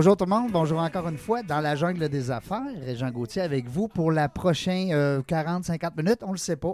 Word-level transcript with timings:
Bonjour 0.00 0.16
tout 0.16 0.24
le 0.24 0.30
monde, 0.30 0.50
bonjour 0.50 0.78
encore 0.78 1.08
une 1.08 1.18
fois 1.18 1.42
dans 1.42 1.60
la 1.60 1.76
jungle 1.76 2.08
des 2.08 2.30
affaires. 2.30 2.62
Régent 2.80 3.10
Gauthier 3.10 3.42
avec 3.42 3.68
vous 3.68 3.86
pour 3.86 4.10
la 4.10 4.30
prochaine 4.30 4.88
40-50 4.88 5.94
minutes, 5.94 6.20
on 6.22 6.28
ne 6.28 6.32
le 6.32 6.38
sait 6.38 6.56
pas. 6.56 6.72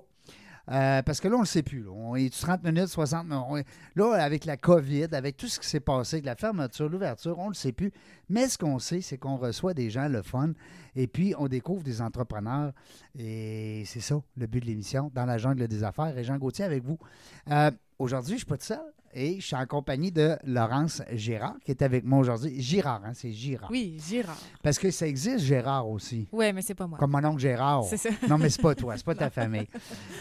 Euh, 0.71 1.03
parce 1.03 1.21
que 1.21 1.27
là, 1.27 1.35
on 1.35 1.39
ne 1.39 1.43
le 1.43 1.49
sait 1.49 1.65
plus. 1.65 1.89
On 1.89 2.15
est 2.15 2.33
30 2.33 2.63
minutes, 2.63 2.87
60 2.87 3.27
minutes. 3.27 3.67
Là, 3.97 4.13
avec 4.13 4.45
la 4.45 4.57
COVID, 4.57 5.09
avec 5.11 5.37
tout 5.37 5.49
ce 5.49 5.59
qui 5.59 5.67
s'est 5.67 5.81
passé, 5.81 6.21
de 6.21 6.27
la 6.27 6.37
fermeture, 6.37 6.89
l'ouverture, 6.89 7.37
on 7.41 7.47
ne 7.47 7.51
le 7.51 7.55
sait 7.55 7.73
plus. 7.73 7.91
Mais 8.29 8.47
ce 8.47 8.59
qu'on 8.59 8.79
sait, 8.79 9.01
c'est 9.01 9.19
qu'on 9.19 9.39
reçoit 9.39 9.75
des 9.75 9.91
gens, 9.91 10.07
le 10.07 10.23
fun, 10.23 10.53
et 10.95 11.09
puis 11.09 11.35
on 11.37 11.49
découvre 11.49 11.83
des 11.83 12.01
entrepreneurs. 12.01 12.71
Et 13.19 13.83
c'est 13.87 13.99
ça, 13.99 14.23
le 14.37 14.47
but 14.47 14.61
de 14.61 14.67
l'émission, 14.67 15.11
dans 15.13 15.27
la 15.27 15.39
jungle 15.39 15.67
des 15.67 15.83
affaires. 15.83 16.15
Régent 16.15 16.37
Gauthier 16.37 16.65
avec 16.65 16.85
vous. 16.85 16.99
Euh, 17.51 17.73
aujourd'hui, 17.99 18.35
je 18.35 18.35
ne 18.35 18.39
suis 18.39 18.47
pas 18.47 18.57
tout 18.57 18.67
seul 18.67 18.96
et 19.17 19.41
je 19.41 19.47
suis 19.47 19.57
en 19.57 19.67
compagnie 19.67 20.13
de 20.13 20.37
Laurence 20.45 21.03
Gérard 21.13 21.57
qui 21.65 21.71
est 21.71 21.83
avec 21.83 22.05
moi 22.05 22.19
aujourd'hui. 22.19 22.61
Girard, 22.61 23.03
hein, 23.05 23.13
c'est 23.15 23.33
Girard. 23.33 23.71
Oui, 23.71 23.97
Girard. 24.07 24.39
Parce 24.63 24.79
que 24.79 24.91
ça 24.91 25.07
existe 25.07 25.39
Gérard 25.39 25.89
aussi. 25.89 26.29
Oui, 26.31 26.53
mais 26.53 26.61
c'est 26.61 26.75
pas 26.75 26.87
moi. 26.87 26.99
Comme 26.99 27.13
mon 27.13 27.25
oncle 27.25 27.41
Gérard. 27.41 27.85
C'est 27.85 27.97
ça. 27.97 28.11
Non, 28.29 28.37
mais 28.37 28.51
c'est 28.51 28.61
pas 28.61 28.75
toi, 28.75 28.95
c'est 28.97 29.07
pas 29.07 29.15
ta 29.15 29.31
famille. 29.37 29.67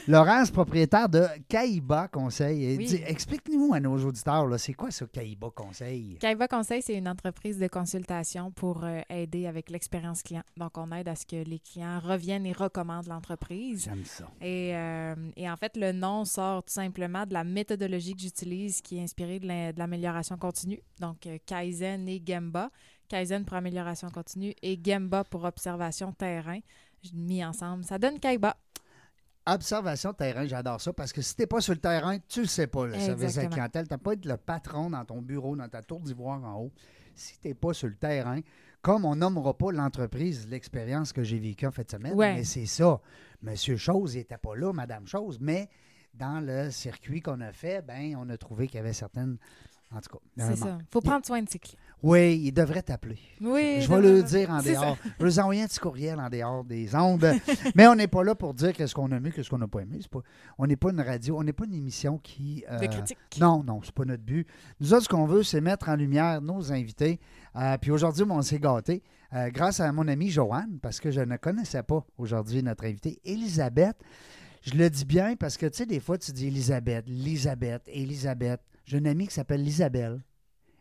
Laurence, 0.08 0.50
propriétaire 0.50 1.10
de 1.10 1.26
Caïba 1.50 2.08
Conseil. 2.08 2.78
Oui. 2.78 3.04
Explique-nous 3.06 3.74
à 3.74 3.80
nos 3.82 3.98
auditeurs, 3.98 4.48
là, 4.48 4.58
c'est 4.58 4.74
quoi 4.74 4.92
ce 4.92 5.04
Caïba 5.04 5.50
Conseil? 5.54 6.18
Kaiba 6.20 6.48
Conseil, 6.48 6.82
c'est 6.82 6.96
une 6.96 7.10
entreprise 7.10 7.60
de 7.60 7.68
consultation 7.68 8.52
pour 8.52 8.84
euh, 8.84 9.02
aider 9.10 9.46
avec 9.46 9.70
l'expérience 9.70 10.24
client. 10.24 10.44
Donc, 10.56 10.78
on 10.78 10.90
aide 10.94 11.10
à 11.10 11.16
ce 11.16 11.26
que 11.26 11.44
les 11.44 11.60
clients 11.60 12.00
reviennent 12.00 12.46
et 12.46 12.54
recommandent 12.54 13.08
l'entreprise. 13.08 13.84
J'aime 13.86 14.06
ça. 14.06 14.26
Et, 14.42 14.74
euh, 14.74 15.16
et 15.36 15.50
en 15.50 15.58
fait, 15.58 15.76
le 15.76 15.92
nom 15.92 16.24
sort 16.24 16.64
tout 16.64 16.74
simplement 16.74 17.26
de 17.26 17.34
la 17.34 17.44
méthodologie 17.44 18.16
que 18.16 18.22
j'utilise 18.22 18.82
qui 18.86 18.98
est 19.00 19.02
inspirée 19.04 19.40
de 19.40 19.48
la- 19.48 19.74
de 19.74 19.80
l'amélioration 19.80 20.38
continue. 20.38 20.80
Donc, 21.00 21.26
euh, 21.28 21.38
Kaizen 21.46 22.08
et 22.08 22.22
Gemba. 22.26 22.70
Kaizen 23.10 23.44
pour 23.44 23.58
amélioration 23.58 24.10
continue 24.10 24.54
et 24.62 24.80
Gemba 24.82 25.24
pour 25.26 25.44
observation 25.44 26.12
terrain. 26.14 26.60
Mis 27.14 27.44
ensemble, 27.44 27.84
ça 27.84 27.98
donne 28.00 28.20
Kaiba. 28.20 28.56
Observation 29.48 30.12
terrain, 30.14 30.48
j'adore 30.48 30.82
ça 30.82 30.92
parce 30.92 31.14
que 31.14 31.22
si 31.22 31.36
t'es 31.36 31.46
pas 31.46 31.62
sur 31.62 31.74
le 31.74 31.80
terrain, 31.80 32.18
tu 32.28 32.42
le 32.42 32.48
sais 32.48 32.66
pas, 32.66 32.88
le 32.88 32.96
service 33.00 33.38
à 33.38 33.44
la 33.44 33.50
clientèle. 33.50 33.88
T'as 33.88 34.00
pas 34.00 34.14
être 34.14 34.26
le 34.26 34.38
patron 34.38 34.90
dans 34.90 35.06
ton 35.06 35.22
bureau, 35.22 35.56
dans 35.56 35.70
ta 35.70 35.84
tour 35.84 36.00
d'ivoire 36.00 36.44
en 36.44 36.62
haut. 36.62 36.72
Si 37.14 37.38
t'es 37.40 37.54
pas 37.54 37.72
sur 37.74 37.88
le 37.88 37.96
terrain, 37.96 38.40
comme 38.82 39.06
on 39.06 39.16
nommera 39.16 39.56
pas 39.56 39.72
l'entreprise, 39.72 40.48
l'expérience 40.50 41.14
que 41.14 41.24
j'ai 41.24 41.38
vécue 41.38 41.68
en 41.68 41.72
fin 41.72 41.84
de 41.84 41.92
semaine, 41.92 42.14
Ouais. 42.16 42.34
mais 42.34 42.44
c'est 42.44 42.66
ça. 42.66 43.00
Monsieur 43.44 43.78
Chose, 43.78 44.16
il 44.16 44.20
était 44.22 44.38
pas 44.38 44.56
là, 44.56 44.74
Madame 44.74 45.06
Chose, 45.08 45.38
mais 45.40 45.70
dans 46.18 46.44
le 46.46 46.72
circuit 46.72 47.22
qu'on 47.22 47.42
a 47.42 47.52
fait, 47.52 47.86
ben, 47.86 48.16
on 48.18 48.30
a 48.30 48.38
trouvé 48.38 48.68
qu'il 48.68 48.78
y 48.78 48.80
avait 48.80 48.94
certaines. 48.94 49.38
En 49.96 50.02
tout 50.02 50.18
cas, 50.18 50.24
C'est 50.48 50.56
ça. 50.58 50.66
manque. 50.66 50.82
faut 50.92 51.00
prendre 51.00 51.26
soin 51.26 51.42
de 51.44 51.48
ses 51.50 51.60
clients. 51.60 51.80
Oui, 52.02 52.42
il 52.44 52.52
devrait 52.52 52.82
t'appeler. 52.82 53.20
Oui. 53.40 53.78
Je 53.82 53.88
vais 53.88 54.02
le 54.02 54.24
dire 54.24 54.50
en 54.50 54.60
ça. 54.60 54.70
dehors. 54.72 54.98
Je 55.04 55.24
vais 55.24 55.30
vous 55.30 55.40
envoyer 55.40 55.62
un 55.62 55.68
petit 55.68 55.80
courriel 55.80 56.20
en 56.20 56.28
dehors 56.30 56.64
des 56.64 56.94
ondes. 56.96 57.26
Mais 57.76 57.88
on 57.88 57.96
n'est 57.96 58.08
pas 58.08 58.24
là 58.24 58.34
pour 58.36 58.54
dire 58.56 58.74
qu'est-ce 58.74 58.94
qu'on 58.96 59.12
a 59.12 59.18
aimé, 59.18 59.32
qu'est-ce 59.34 59.50
qu'on 59.50 59.60
n'a 59.60 59.68
pas 59.68 59.82
aimé. 59.82 60.00
Pas, 60.12 60.20
on 60.58 60.66
n'est 60.66 60.76
pas 60.76 60.90
une 60.90 61.00
radio, 61.02 61.38
on 61.38 61.44
n'est 61.44 61.54
pas 61.54 61.66
une 61.66 61.76
émission 61.76 62.18
qui. 62.18 62.66
euh, 62.70 62.80
De 62.80 62.88
critique. 62.88 63.18
non, 63.40 63.64
non, 63.64 63.80
c'est 63.84 63.94
pas 63.94 64.06
notre 64.06 64.24
but. 64.24 64.46
Nous 64.82 64.92
autres, 64.94 65.04
ce 65.04 65.10
qu'on 65.10 65.28
veut, 65.28 65.44
c'est 65.44 65.62
mettre 65.62 65.88
en 65.88 65.96
lumière 65.96 66.42
nos 66.42 66.74
invités. 66.74 67.20
Euh, 67.56 67.78
puis 67.78 67.92
aujourd'hui, 67.92 68.26
on 68.28 68.42
s'est 68.42 68.60
gâtés 68.60 69.04
euh, 69.34 69.50
grâce 69.50 69.80
à 69.80 69.90
mon 69.92 70.08
amie 70.08 70.30
Joanne, 70.32 70.80
parce 70.82 71.00
que 71.00 71.12
je 71.12 71.22
ne 71.22 71.38
connaissais 71.38 71.84
pas 71.84 72.06
aujourd'hui 72.18 72.62
notre 72.64 72.86
invitée, 72.86 73.22
Elisabeth. 73.24 73.96
Je 74.66 74.74
le 74.74 74.90
dis 74.90 75.06
bien 75.06 75.36
parce 75.36 75.58
que, 75.58 75.68
tu 75.68 75.78
sais, 75.78 75.86
des 75.86 76.00
fois, 76.00 76.18
tu 76.18 76.32
dis 76.32 76.48
Elisabeth, 76.48 77.08
Elisabeth, 77.08 77.84
Elisabeth. 77.88 78.62
J'ai 78.84 78.98
une 78.98 79.06
amie 79.06 79.28
qui 79.28 79.36
s'appelle 79.36 79.64
Lisabelle. 79.64 80.24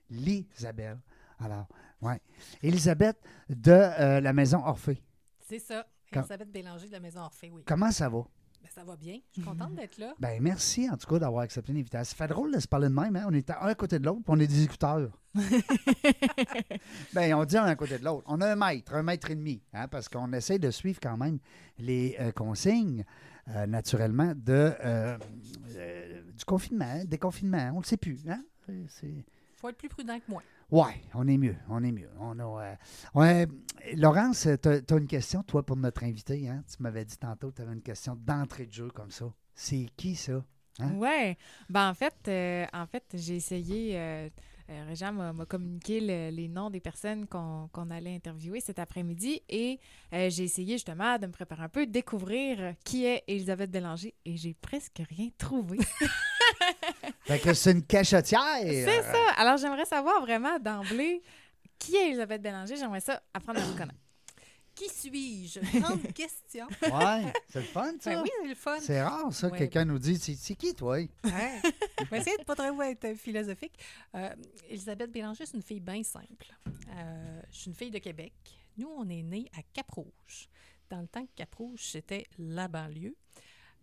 Lisabelle. 0.08 0.98
Alors, 1.38 1.66
ouais. 2.00 2.18
Elisabeth 2.62 3.18
de 3.50 3.72
euh, 3.72 4.20
la 4.22 4.32
maison 4.32 4.64
Orphée. 4.64 5.02
C'est 5.38 5.58
ça. 5.58 5.86
Elisabeth 6.10 6.50
Bélanger 6.50 6.86
de 6.86 6.92
la 6.92 7.00
Maison 7.00 7.20
Orphée, 7.20 7.50
oui. 7.52 7.62
Comment 7.66 7.90
ça 7.90 8.08
va? 8.08 8.20
Ben, 8.62 8.70
ça 8.74 8.84
va 8.84 8.96
bien. 8.96 9.18
Je 9.32 9.40
suis 9.40 9.42
contente 9.42 9.74
d'être 9.74 9.98
là. 9.98 10.14
Ben 10.18 10.40
merci 10.40 10.88
en 10.88 10.96
tout 10.96 11.06
cas 11.06 11.18
d'avoir 11.18 11.42
accepté 11.42 11.72
l'invitation. 11.74 12.16
Ça 12.16 12.16
fait 12.16 12.32
drôle 12.32 12.54
de 12.54 12.60
se 12.60 12.68
parler 12.68 12.88
de 12.88 12.94
même, 12.94 13.14
hein? 13.16 13.26
On 13.28 13.34
est 13.34 13.50
à 13.50 13.64
un 13.64 13.68
à 13.68 13.74
côté 13.74 13.98
de 13.98 14.06
l'autre, 14.06 14.22
puis 14.24 14.32
on 14.34 14.40
est 14.40 14.46
des 14.46 14.62
écouteurs. 14.62 15.10
ben 17.12 17.34
on 17.34 17.44
dit 17.44 17.58
un 17.58 17.64
à 17.64 17.74
côté 17.74 17.98
de 17.98 18.04
l'autre. 18.04 18.24
On 18.26 18.40
a 18.40 18.52
un 18.52 18.56
mètre, 18.56 18.94
un 18.94 19.02
mètre 19.02 19.30
et 19.30 19.34
demi, 19.34 19.60
hein, 19.74 19.88
parce 19.88 20.08
qu'on 20.08 20.32
essaie 20.32 20.58
de 20.58 20.70
suivre 20.70 20.98
quand 21.02 21.18
même 21.18 21.40
les 21.78 22.16
euh, 22.20 22.32
consignes, 22.32 23.04
euh, 23.48 23.66
naturellement, 23.66 24.32
de, 24.34 24.72
euh, 24.84 25.18
euh, 25.76 26.22
du 26.32 26.44
confinement, 26.44 27.04
des 27.04 27.18
confinements. 27.18 27.70
On 27.72 27.76
ne 27.76 27.82
le 27.82 27.86
sait 27.86 27.96
plus, 27.96 28.26
hein? 28.28 28.42
C'est- 28.66 28.86
C'est... 28.88 29.24
faut 29.56 29.68
être 29.68 29.76
plus 29.76 29.88
prudent 29.88 30.18
que 30.18 30.30
moi. 30.30 30.42
Ouais, 30.70 31.02
on 31.14 31.28
est 31.28 31.36
mieux, 31.36 31.56
on 31.68 31.84
est 31.84 31.92
mieux. 31.92 32.08
On 32.18 32.38
a, 32.40 32.76
Laurence, 33.94 34.48
tu 34.62 34.68
as, 34.68 34.96
une 34.96 35.06
question, 35.06 35.42
toi, 35.42 35.64
pour 35.64 35.76
notre 35.76 36.04
invité. 36.04 36.48
Hein? 36.48 36.64
Tu 36.68 36.82
m'avais 36.82 37.04
dit 37.04 37.18
tantôt 37.18 37.50
que 37.50 37.56
tu 37.56 37.62
avais 37.62 37.74
une 37.74 37.82
question 37.82 38.16
d'entrée 38.16 38.66
de 38.66 38.72
jeu 38.72 38.88
comme 38.88 39.10
ça. 39.10 39.26
C'est 39.54 39.86
qui 39.96 40.16
ça? 40.16 40.42
Hein? 40.80 40.94
Ouais. 40.94 41.36
Ben, 41.68 41.90
en 41.90 41.94
fait, 41.94 42.16
euh, 42.28 42.66
en 42.72 42.86
fait 42.86 43.04
j'ai 43.14 43.36
essayé. 43.36 44.30
Euh, 44.70 44.84
Régent 44.88 45.12
m'a 45.12 45.44
communiqué 45.44 46.00
le- 46.00 46.30
les 46.34 46.48
noms 46.48 46.70
des 46.70 46.80
personnes 46.80 47.26
qu'on 47.26 47.90
allait 47.90 48.14
interviewer 48.14 48.60
cet 48.60 48.78
après-midi 48.78 49.42
et 49.48 49.78
euh, 50.14 50.30
j'ai 50.30 50.44
essayé 50.44 50.76
justement 50.76 51.18
de 51.18 51.26
me 51.26 51.32
préparer 51.32 51.62
un 51.64 51.68
peu, 51.68 51.84
de 51.86 51.92
découvrir 51.92 52.74
qui 52.82 53.04
est 53.04 53.24
Elisabeth 53.28 53.70
Bélanger 53.70 54.14
et 54.24 54.36
j'ai 54.38 54.54
presque 54.54 55.02
rien 55.10 55.28
trouvé. 55.36 55.78
Fait 57.24 57.38
que 57.38 57.52
c'est 57.54 57.72
une 57.72 57.82
cachetière. 57.84 58.40
C'est 58.62 59.02
ça. 59.02 59.32
Alors, 59.36 59.56
j'aimerais 59.58 59.84
savoir 59.86 60.20
vraiment 60.22 60.58
d'emblée 60.58 61.22
qui 61.78 61.96
est 61.96 62.08
Elisabeth 62.08 62.40
Bélanger. 62.42 62.76
J'aimerais 62.76 63.00
ça 63.00 63.22
apprendre 63.34 63.60
à 63.60 63.64
vous 63.64 63.72
connaître. 63.76 63.98
Qui 64.74 64.88
suis-je? 64.88 65.60
Grande 65.78 66.12
question. 66.14 66.66
Ouais, 66.82 67.32
c'est 67.48 67.60
le 67.60 67.66
fun, 67.66 67.92
ça. 68.00 68.10
Ben 68.10 68.22
oui, 68.22 68.30
c'est 68.42 68.48
le 68.48 68.54
fun. 68.54 68.76
C'est 68.80 69.02
rare, 69.02 69.32
ça, 69.32 69.48
que 69.48 69.52
Ouais. 69.52 69.58
quelqu'un 69.60 69.84
nous 69.84 69.98
dit 69.98 70.18
c'est 70.18 70.54
qui, 70.56 70.74
toi? 70.74 70.94
Ouais. 70.96 71.08
Je 71.22 72.04
vais 72.10 72.18
essayer 72.18 72.36
de 72.38 72.44
pas 72.44 72.56
trop 72.56 72.82
être 72.82 73.14
philosophique. 73.14 73.78
Euh, 74.14 74.34
Elisabeth 74.68 75.12
Bélanger, 75.12 75.46
c'est 75.46 75.56
une 75.56 75.62
fille 75.62 75.80
bien 75.80 76.02
simple. 76.02 76.52
Euh, 76.88 77.40
je 77.52 77.56
suis 77.58 77.68
une 77.70 77.76
fille 77.76 77.90
de 77.90 77.98
Québec. 77.98 78.32
Nous, 78.76 78.88
on 78.88 79.08
est 79.08 79.22
nés 79.22 79.48
à 79.56 79.62
Cap-Rouge. 79.72 80.48
Dans 80.90 81.00
le 81.00 81.06
temps 81.06 81.24
que 81.24 81.32
Cap-Rouge, 81.36 81.80
c'était 81.82 82.26
la 82.38 82.66
banlieue. 82.68 83.14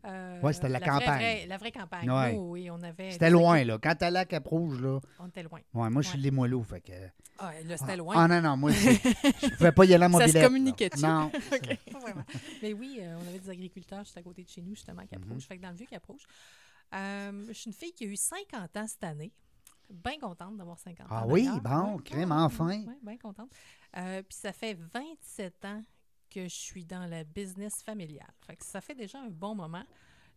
Euh, 0.03 0.41
Ouais, 0.41 0.51
c'était 0.53 0.69
la 0.69 0.79
campagne. 0.79 1.19
vraie- 1.19 1.45
la 1.47 1.57
vraie 1.57 1.71
campagne. 1.71 2.09
Ouais. 2.09 2.33
Nous, 2.33 2.51
oui, 2.51 2.69
on 2.71 2.81
avait. 2.81 3.11
C'était 3.11 3.29
loin, 3.29 3.63
là. 3.63 3.77
Quand 3.81 3.93
t'allais 3.95 4.19
à 4.19 4.25
Cap-Rouge, 4.25 4.81
là. 4.81 4.99
On 5.19 5.27
était 5.27 5.43
loin. 5.43 5.59
Ouais, 5.73 5.89
moi, 5.89 6.01
je 6.01 6.07
suis 6.07 6.17
Ouais. 6.17 6.23
de 6.23 6.29
Limoilou, 6.29 6.63
fait 6.63 6.81
que. 6.81 6.91
Ah, 7.37 7.51
là, 7.65 7.77
c'était 7.77 7.91
Ah, 7.91 7.95
loin. 7.97 8.13
Ah, 8.17 8.27
non, 8.27 8.41
non, 8.41 8.57
moi, 8.57 8.71
je 8.71 8.75
pouvais 9.57 9.71
pas 9.71 9.85
y 9.85 9.93
aller 9.93 10.03
à 10.05 10.09
Ça 10.09 10.13
se 10.13 10.19
mobilette. 10.21 10.43
communiquait-tu? 10.43 11.01
Non. 11.01 11.29
Pas 11.91 11.99
vraiment. 11.99 12.23
Mais 12.63 12.73
oui, 12.73 12.97
euh, 13.01 13.15
on 13.23 13.27
avait 13.27 13.39
des 13.39 13.49
agriculteurs 13.49 14.03
juste 14.03 14.17
à 14.17 14.21
côté 14.23 14.43
de 14.43 14.49
chez 14.49 14.61
nous, 14.61 14.73
justement, 14.75 15.01
à 15.03 15.05
Cap-Rouge. 15.05 15.43
Fait 15.47 15.57
que 15.57 15.61
dans 15.61 15.69
le 15.69 15.75
vieux 15.75 15.87
Cap-Rouge. 15.87 16.23
Euh, 16.93 17.45
je 17.47 17.53
suis 17.53 17.67
une 17.69 17.73
fille 17.75 17.93
qui 17.93 18.03
a 18.03 18.07
eu 18.07 18.15
50 18.15 18.75
ans 18.77 18.87
cette 18.87 19.03
année. 19.03 19.31
Bien 19.89 20.17
contente 20.19 20.57
d'avoir 20.57 20.79
50 20.79 21.05
ans. 21.05 21.09
Ah 21.15 21.25
oui, 21.27 21.47
bon, 21.63 21.97
crème, 21.99 22.31
enfin. 22.31 22.67
Oui, 22.67 22.87
bien 23.03 23.17
contente. 23.17 23.49
Euh, 23.97 24.21
Puis 24.27 24.37
ça 24.37 24.51
fait 24.53 24.73
27 24.93 25.65
ans 25.65 25.83
que 26.31 26.43
je 26.43 26.55
suis 26.55 26.85
dans 26.85 27.05
la 27.05 27.23
business. 27.23 27.83
Fait 27.83 28.55
que 28.55 28.65
ça 28.65 28.81
fait 28.81 28.95
déjà 28.95 29.19
un 29.19 29.29
bon 29.29 29.53
moment. 29.53 29.83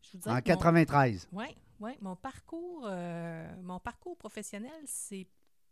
Je 0.02 0.12
vous 0.12 0.18
dirais 0.18 0.34
En 0.34 0.40
que 0.42 0.48
mon- 0.50 0.56
93. 0.56 1.28
oui, 1.32 1.46
ouais, 1.80 1.96
mon 2.02 2.16
parcours, 2.16 2.82
euh, 2.86 3.54
mon 3.62 3.78
parcours 3.80 4.16
professionnel, 4.18 4.82
c'est 4.86 5.26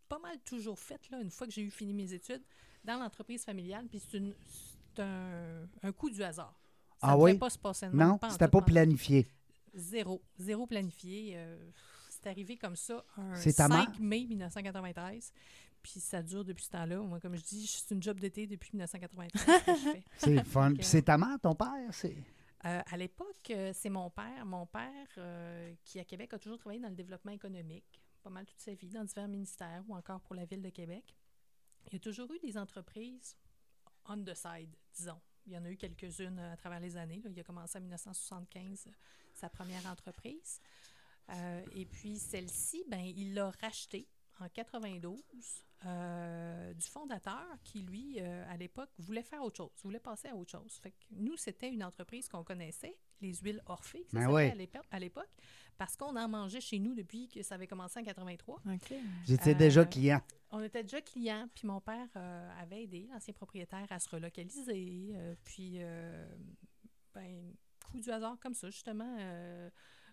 pas 0.08 0.18
mal 0.18 0.38
toujours 0.40 0.78
fait 0.78 1.00
là, 1.10 1.20
une 1.20 1.30
fois 1.30 1.46
que 1.46 1.52
j'ai 1.52 1.62
eu 1.62 1.70
fini 1.70 1.92
mes 1.92 2.12
études 2.14 2.42
dans 2.84 2.98
l'entreprise 2.98 3.44
familiale. 3.44 3.86
Puis 3.88 4.00
c'est 4.10 5.02
un, 5.02 5.66
un 5.82 5.92
coup 5.92 6.08
du 6.10 6.22
hasard. 6.22 6.54
Ça 7.00 7.08
Ah 7.08 7.16
ne 7.16 7.20
devait 7.20 7.32
oui? 7.32 7.38
pas 7.38 7.50
se 7.50 7.58
passer 7.58 7.88
de 7.88 7.96
Non, 7.96 8.18
c'était 8.30 8.48
pas 8.48 8.62
planifié. 8.62 9.26
Zéro, 9.74 10.22
zéro 10.38 10.66
planifié. 10.66 11.32
euh, 11.36 11.70
c'est 12.10 12.26
arrivé 12.28 12.56
comme 12.56 12.76
ça 12.76 13.04
un 13.16 13.34
C'est 13.34 13.54
ta 13.54 13.66
5 13.68 13.88
mère? 13.88 14.00
mai 14.00 14.26
1993. 14.28 15.32
Puis 15.82 16.00
ça 16.00 16.22
dure 16.22 16.44
depuis 16.44 16.64
ce 16.64 16.70
temps-là. 16.70 16.98
Moi, 17.00 17.18
comme 17.20 17.34
je 17.36 17.42
dis, 17.42 17.66
c'est 17.66 17.92
une 17.94 18.02
job 18.02 18.18
d'été 18.20 18.46
depuis 18.46 18.70
1993 18.74 19.62
que 19.64 19.72
je 19.74 19.76
fais. 19.92 20.04
C'est 20.18 20.44
fun. 20.44 20.74
Que- 20.74 20.82
c'est 20.82 21.02
ta 21.02 21.18
mère, 21.18 21.38
ton 21.40 21.54
père? 21.54 21.68
C'est... 21.92 22.16
Euh, 22.64 22.80
à 22.90 22.96
l'époque, 22.96 23.50
euh, 23.50 23.72
c'est 23.74 23.90
mon 23.90 24.08
père. 24.10 24.46
Mon 24.46 24.66
père, 24.66 25.08
euh, 25.18 25.74
qui 25.84 25.98
à 25.98 26.04
Québec 26.04 26.32
a 26.34 26.38
toujours 26.38 26.58
travaillé 26.58 26.80
dans 26.80 26.88
le 26.90 26.94
développement 26.94 27.32
économique, 27.32 28.00
pas 28.22 28.30
mal 28.30 28.46
toute 28.46 28.60
sa 28.60 28.72
vie, 28.74 28.88
dans 28.90 29.02
divers 29.04 29.26
ministères 29.26 29.82
ou 29.88 29.96
encore 29.96 30.20
pour 30.20 30.36
la 30.36 30.44
ville 30.44 30.62
de 30.62 30.70
Québec. 30.70 31.16
Il 31.88 31.94
y 31.94 31.96
a 31.96 31.98
toujours 31.98 32.32
eu 32.32 32.38
des 32.38 32.56
entreprises 32.56 33.36
on 34.06 34.22
the 34.24 34.34
side, 34.34 34.74
disons. 34.96 35.20
Il 35.46 35.52
y 35.52 35.56
en 35.58 35.64
a 35.64 35.70
eu 35.70 35.76
quelques-unes 35.76 36.38
euh, 36.38 36.52
à 36.52 36.56
travers 36.56 36.78
les 36.80 36.96
années. 36.96 37.20
là. 37.24 37.30
Il 37.30 37.40
a 37.40 37.42
commencé 37.44 37.78
en 37.78 37.80
1975, 37.80 38.84
euh, 38.86 38.90
sa 39.34 39.48
première 39.48 39.84
entreprise. 39.86 40.60
Euh, 41.30 41.64
et 41.74 41.84
puis 41.86 42.18
celle-ci, 42.18 42.84
ben, 42.88 43.00
il 43.00 43.34
l'a 43.34 43.50
rachetée 43.60 44.08
en 44.40 44.48
92 44.48 45.20
euh, 45.86 46.72
du 46.74 46.86
fondateur 46.86 47.44
qui, 47.64 47.82
lui, 47.82 48.16
euh, 48.20 48.44
à 48.50 48.56
l'époque, 48.56 48.90
voulait 48.98 49.22
faire 49.22 49.42
autre 49.42 49.56
chose, 49.56 49.70
voulait 49.82 49.98
passer 50.00 50.28
à 50.28 50.36
autre 50.36 50.50
chose. 50.50 50.78
Fait 50.82 50.90
que 50.92 50.96
nous, 51.12 51.36
c'était 51.36 51.68
une 51.70 51.82
entreprise 51.84 52.28
qu'on 52.28 52.44
connaissait, 52.44 52.96
les 53.20 53.34
huiles 53.34 53.62
Orphée, 53.66 54.04
ça 54.12 54.18
Ben 54.20 54.30
oui. 54.32 54.42
à 54.48 54.54
l'épo- 54.54 54.78
à 54.90 54.98
l'époque, 54.98 55.30
parce 55.78 55.96
qu'on 55.96 56.16
en 56.16 56.28
mangeait 56.28 56.60
chez 56.60 56.78
nous 56.78 56.94
depuis 56.94 57.28
que 57.28 57.42
ça 57.42 57.54
avait 57.56 57.66
commencé 57.66 57.98
en 58.00 58.04
83. 58.04 58.60
OK. 58.66 58.94
J'étais 59.24 59.50
Euh, 59.54 59.58
déjà 59.58 59.84
client. 59.84 60.20
On 60.50 60.58
était 60.60 60.66
était 60.80 60.82
déjà 60.82 61.00
client, 61.00 61.48
puis 61.54 61.66
mon 61.66 61.80
père 61.80 62.08
euh, 62.16 62.60
avait 62.60 62.82
aidé 62.84 63.08
l'ancien 63.12 63.32
propriétaire 63.34 63.86
à 63.90 63.98
se 63.98 64.08
relocaliser. 64.08 65.10
euh, 65.14 65.34
puis, 65.44 65.76
euh, 65.82 66.26
ben, 67.14 67.52
coup 67.90 68.00
du 68.00 68.10
hasard 68.10 68.38
comme 68.40 68.54
ça, 68.54 68.70
justement, 68.70 69.16
euh, 69.18 69.68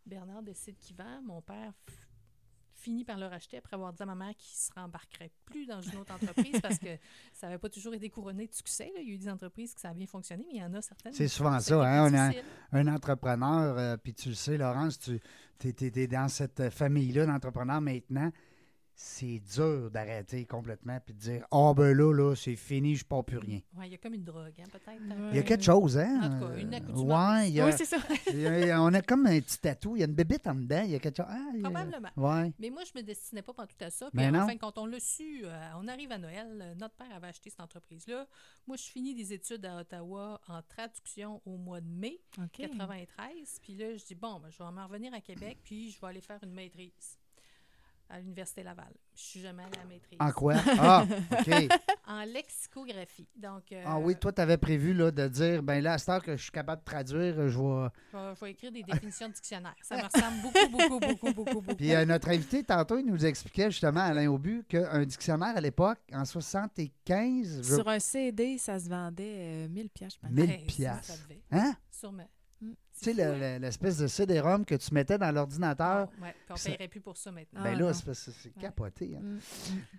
Bernard 0.06 0.42
décide 0.44 0.78
qu'il 0.78 0.96
vend. 0.96 1.22
Mon 1.22 1.42
père 1.42 1.74
f- 2.90 2.92
finit 2.92 3.06
par 3.06 3.18
le 3.18 3.28
racheter 3.28 3.58
après 3.58 3.76
avoir 3.76 3.94
dit 3.94 4.02
à 4.02 4.06
ma 4.06 4.16
mère 4.16 4.36
qu'il 4.36 4.52
ne 4.52 4.58
se 4.58 4.72
rembarquerait 4.76 5.32
plus 5.46 5.66
dans 5.68 5.80
une 5.82 5.98
autre 5.98 6.14
entreprise 6.14 6.60
parce 6.62 6.80
que 6.80 6.88
ça 7.34 7.48
n'avait 7.48 7.60
pas 7.60 7.70
toujours 7.70 7.94
été 7.94 8.10
couronné 8.10 8.48
de 8.48 8.54
succès. 8.54 8.92
là. 8.96 9.02
Il 9.02 9.08
y 9.10 9.12
a 9.12 9.16
eu 9.16 9.18
des 9.18 9.30
entreprises 9.30 9.74
que 9.76 9.82
ça 9.82 9.90
a 9.90 9.94
bien 9.94 10.08
fonctionné, 10.08 10.44
mais 10.48 10.56
il 10.56 10.62
y 10.62 10.64
en 10.64 10.74
a 10.74 10.82
certaines. 10.82 11.14
C'est 11.14 11.28
souvent 11.28 11.58
qui 11.58 11.66
ça, 11.66 11.76
hein, 11.84 12.08
plus 12.08 12.16
on 12.16 12.20
a- 12.20 12.30
difficiles. 12.30 12.50
Un 12.72 12.88
entrepreneur, 12.88 13.78
euh, 13.78 13.98
puis 13.98 14.14
tu 14.14 14.30
le 14.30 14.36
sais, 14.36 14.58
Laurence, 14.58 15.00
tu 15.00 15.20
es, 15.64 16.08
dans 16.08 16.28
cette 16.28 16.70
famille-là 16.70 17.26
d'entrepreneurs 17.26 17.82
maintenant. 17.82 18.32
C'est 19.02 19.40
dur 19.56 19.90
d'arrêter 19.90 20.46
complètement 20.46 21.00
puis 21.00 21.14
de 21.14 21.20
dire 21.20 21.48
Ah, 21.52 21.72
ben 21.74 21.94
là, 21.96 22.12
là, 22.12 22.36
c'est 22.36 22.58
fini, 22.58 22.98
je 22.98 23.06
ne 23.06 23.08
pars 23.08 23.24
plus 23.24 23.38
rien. 23.38 23.62
Ouais, 23.78 23.88
il 23.88 23.92
y 23.94 23.96
a 23.96 23.98
comme 23.98 24.14
une 24.14 24.26
drogue, 24.26 24.52
hein, 24.60 24.66
peut-être. 24.70 25.02
Il 25.32 25.36
y 25.38 25.40
a 25.40 25.44
quelque 25.44 25.64
chose, 25.64 25.98
hein? 25.98 26.20
En 26.22 26.30
tout 26.38 26.46
cas, 26.48 26.58
une 26.60 26.74
accoutumance. 26.74 27.06
Ouais, 27.48 27.60
a- 27.62 27.66
Oui, 27.66 27.72
c'est 27.78 27.86
ça. 27.86 27.96
il 28.34 28.40
y 28.42 28.70
a- 28.70 28.82
on 28.84 28.94
a 28.94 29.02
comme 29.02 29.26
un 29.26 29.40
petit 29.40 29.58
tatou, 29.58 29.96
il 29.96 30.00
y 30.00 30.04
a 30.04 30.06
une 30.06 30.14
bébête 30.14 30.46
en 30.48 30.54
dedans, 30.56 30.82
il 30.84 30.92
y 30.92 30.96
a 30.96 31.00
quelque 31.00 31.16
chose. 31.16 31.26
Ah, 31.30 31.40
il 31.54 31.62
y 31.62 31.66
a- 31.66 31.70
Probablement. 31.70 32.10
Ouais. 32.18 32.52
Mais 32.60 32.70
moi, 32.70 32.84
je 32.84 32.92
me 33.00 33.02
destinais 33.02 33.42
pas 33.42 33.54
tout 33.54 33.68
à 33.86 33.90
ça. 33.90 34.10
Puis 34.14 34.28
non. 34.32 34.40
enfin, 34.42 34.58
quand 34.58 34.78
on 34.78 34.86
l'a 34.86 35.00
su, 35.00 35.46
euh, 35.46 35.70
on 35.78 35.88
arrive 35.88 36.12
à 36.12 36.18
Noël, 36.18 36.60
euh, 36.62 36.76
notre 36.76 36.96
père 36.96 37.16
avait 37.16 37.28
acheté 37.28 37.50
cette 37.50 37.62
entreprise-là. 37.62 38.28
Moi, 38.68 38.76
je 38.76 38.84
finis 38.84 39.16
des 39.16 39.32
études 39.32 39.66
à 39.66 39.78
Ottawa 39.78 40.42
en 40.50 40.62
traduction 40.64 41.42
au 41.46 41.56
mois 41.56 41.80
de 41.80 41.88
mai 41.88 42.20
OK. 42.38 42.52
93. 42.68 43.60
Puis 43.62 43.76
là, 43.76 43.96
je 43.96 44.04
dis, 44.04 44.16
bon, 44.16 44.42
ben, 44.42 44.50
je 44.50 44.58
vais 44.58 44.70
m'en 44.72 44.88
revenir 44.88 45.14
à 45.14 45.22
Québec, 45.22 45.60
puis 45.64 45.90
je 45.92 46.02
vais 46.02 46.08
aller 46.08 46.22
faire 46.22 46.40
une 46.44 46.52
maîtrise 46.54 47.18
à 48.10 48.20
l'Université 48.20 48.64
Laval. 48.64 48.92
Je 49.16 49.22
suis 49.22 49.40
jamais 49.42 49.64
allée 49.64 49.78
à 49.78 49.84
la 49.84 49.86
maîtrise. 49.90 50.18
En 50.20 50.32
quoi? 50.32 50.56
Ah, 50.80 51.06
OK. 51.32 51.50
En 52.12 52.24
lexicographie. 52.24 53.28
Donc, 53.36 53.72
euh, 53.72 53.84
Ah 53.86 54.00
oui, 54.00 54.16
toi, 54.16 54.34
tu 54.34 54.42
avais 54.42 54.58
prévu 54.58 54.96
là, 54.96 55.12
de 55.12 55.28
dire, 55.28 55.62
ben 55.62 55.80
là, 55.84 55.94
à 55.94 55.98
cette 56.00 56.10
heure 56.10 56.24
que 56.24 56.36
je 56.36 56.42
suis 56.42 56.52
capable 56.52 56.82
de 56.82 56.86
traduire, 56.86 57.36
je 57.48 57.60
vais. 57.60 57.90
je 58.12 58.42
vais, 58.46 58.52
écrire 58.52 58.72
des 58.72 58.82
définitions 58.82 59.28
de 59.28 59.34
dictionnaire. 59.34 59.76
Ça 59.84 59.96
me 59.96 60.02
ressemble 60.02 60.42
beaucoup, 60.42 60.70
beaucoup, 60.72 61.00
beaucoup, 61.00 61.34
beaucoup, 61.34 61.62
beaucoup. 61.62 61.76
Puis 61.76 61.94
euh, 61.94 62.06
notre 62.06 62.30
invité, 62.30 62.64
tantôt, 62.64 62.98
il 62.98 63.06
nous 63.06 63.24
expliquait 63.28 63.70
justement, 63.70 64.00
Alain 64.00 64.26
Aubu, 64.28 64.64
qu'un 64.68 65.06
dictionnaire 65.06 65.56
à 65.56 65.62
l'époque, 65.62 66.00
en 66.12 66.26
75, 66.26 67.58
je- 67.62 67.76
Sur 67.76 67.88
un 67.88 68.00
CD, 68.00 68.58
ça 68.58 68.80
se 68.80 68.90
vendait 68.90 69.66
euh, 69.66 69.68
1000 69.70 69.90
pièces, 69.90 70.14
je 70.16 70.20
pense. 70.20 70.32
1000 70.32 70.50
Hey, 70.50 70.60
ça, 70.62 70.66
piastres. 70.66 71.14
Hein? 71.52 71.76
Sûrement. 71.92 72.28
Tu 73.02 73.14
sais, 73.14 73.60
l'espèce 73.60 73.98
de 73.98 74.08
CD-ROM 74.08 74.66
que 74.66 74.76
tu 74.76 74.94
mettais 74.94 75.18
dans 75.18 75.32
l'ordinateur. 75.32 76.10
Puis 76.10 76.22
on 76.50 76.56
ça- 76.56 76.70
paierait 76.70 76.88
plus 76.88 77.02
pour 77.02 77.16
ça 77.18 77.32
maintenant. 77.32 77.64
ben 77.64 77.74
Ah, 77.76 77.80
là, 77.80 77.86
non? 77.88 77.94
c'est 77.94 78.06
parce 78.06 78.26
que 78.26 78.32
c'est 78.32 78.50
Ouais. 78.56 78.62
capoté. 78.62 79.16
hein. 79.16 79.22
Mm, 79.22 79.36
mm. 79.36 79.40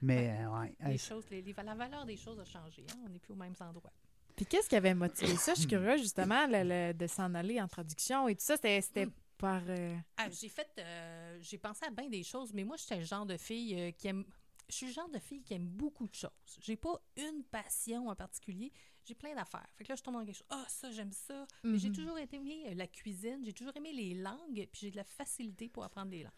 Mais, 0.02 0.38
euh, 0.44 0.50
ouais. 0.60 0.76
Les 0.80 0.90
Hey, 0.92 0.98
choses, 0.98 1.24
les- 1.30 1.42
les- 1.42 1.52
la 1.54 1.74
valeur 1.74 2.04
des 2.04 2.16
choses 2.16 2.38
a 2.38 2.44
changé. 2.44 2.84
hein. 2.90 2.96
On 3.04 3.08
n'est 3.08 3.18
plus 3.18 3.32
aux 3.32 3.36
mêmes 3.36 3.54
endroits. 3.60 3.92
Puis 4.36 4.46
qu'est-ce 4.46 4.68
qui 4.68 4.76
avait 4.76 4.94
motivé 4.94 5.34
ça? 5.36 5.54
Je 5.54 5.60
suis 5.60 5.68
curieuse, 5.68 6.00
justement, 6.00 6.46
le- 6.46 6.62
le- 6.64 6.92
de 6.94 7.06
s'en 7.06 7.34
aller 7.34 7.60
en 7.60 7.68
traduction 7.68 8.28
et 8.28 8.34
tout 8.34 8.44
ça. 8.44 8.56
C'était 8.56 8.80
c'était 8.80 9.06
Mm. 9.06 9.12
par... 9.38 9.62
euh, 9.68 9.96
Ah, 10.16 10.28
j'ai 10.30 10.48
fait, 10.48 10.68
euh, 10.78 11.38
j'ai 11.40 11.58
pensé 11.58 11.84
à 11.86 11.90
bien 11.90 12.08
des 12.08 12.22
choses, 12.22 12.52
mais 12.52 12.64
moi, 12.64 12.76
j'étais 12.76 12.96
le 12.98 13.04
genre 13.04 13.24
de 13.26 13.36
fille 13.36 13.78
euh, 13.80 13.90
qui 13.92 14.08
aime. 14.08 14.24
Je 14.68 14.74
suis 14.76 14.86
le 14.86 14.92
genre 14.92 15.08
de 15.08 15.18
fille 15.18 15.42
qui 15.42 15.54
aime 15.54 15.66
beaucoup 15.66 16.06
de 16.06 16.14
choses. 16.14 16.30
J'ai 16.60 16.76
pas 16.76 17.00
une 17.16 17.42
passion 17.50 18.06
en 18.08 18.14
particulier. 18.14 18.72
J'ai 19.04 19.14
plein 19.14 19.34
d'affaires. 19.34 19.66
Fait 19.74 19.84
que 19.84 19.88
là, 19.90 19.96
je 19.96 20.02
tombe 20.02 20.14
dans 20.14 20.24
quelque 20.24 20.36
chose. 20.36 20.46
Ah, 20.50 20.64
ça, 20.68 20.90
j'aime 20.90 21.12
ça. 21.12 21.46
Mais 21.64 21.78
j'ai 21.78 21.88
Mhm. 21.88 21.94
toujours 21.96 22.18
aimé 22.18 22.74
la 22.74 22.86
cuisine. 22.86 23.42
J'ai 23.44 23.52
toujours 23.52 23.76
aimé 23.76 23.92
les 23.92 24.14
langues. 24.14 24.68
Puis 24.72 24.80
j'ai 24.82 24.90
de 24.90 24.96
la 24.96 25.04
facilité 25.04 25.68
pour 25.68 25.84
apprendre 25.84 26.10
les 26.10 26.22
langues. 26.22 26.32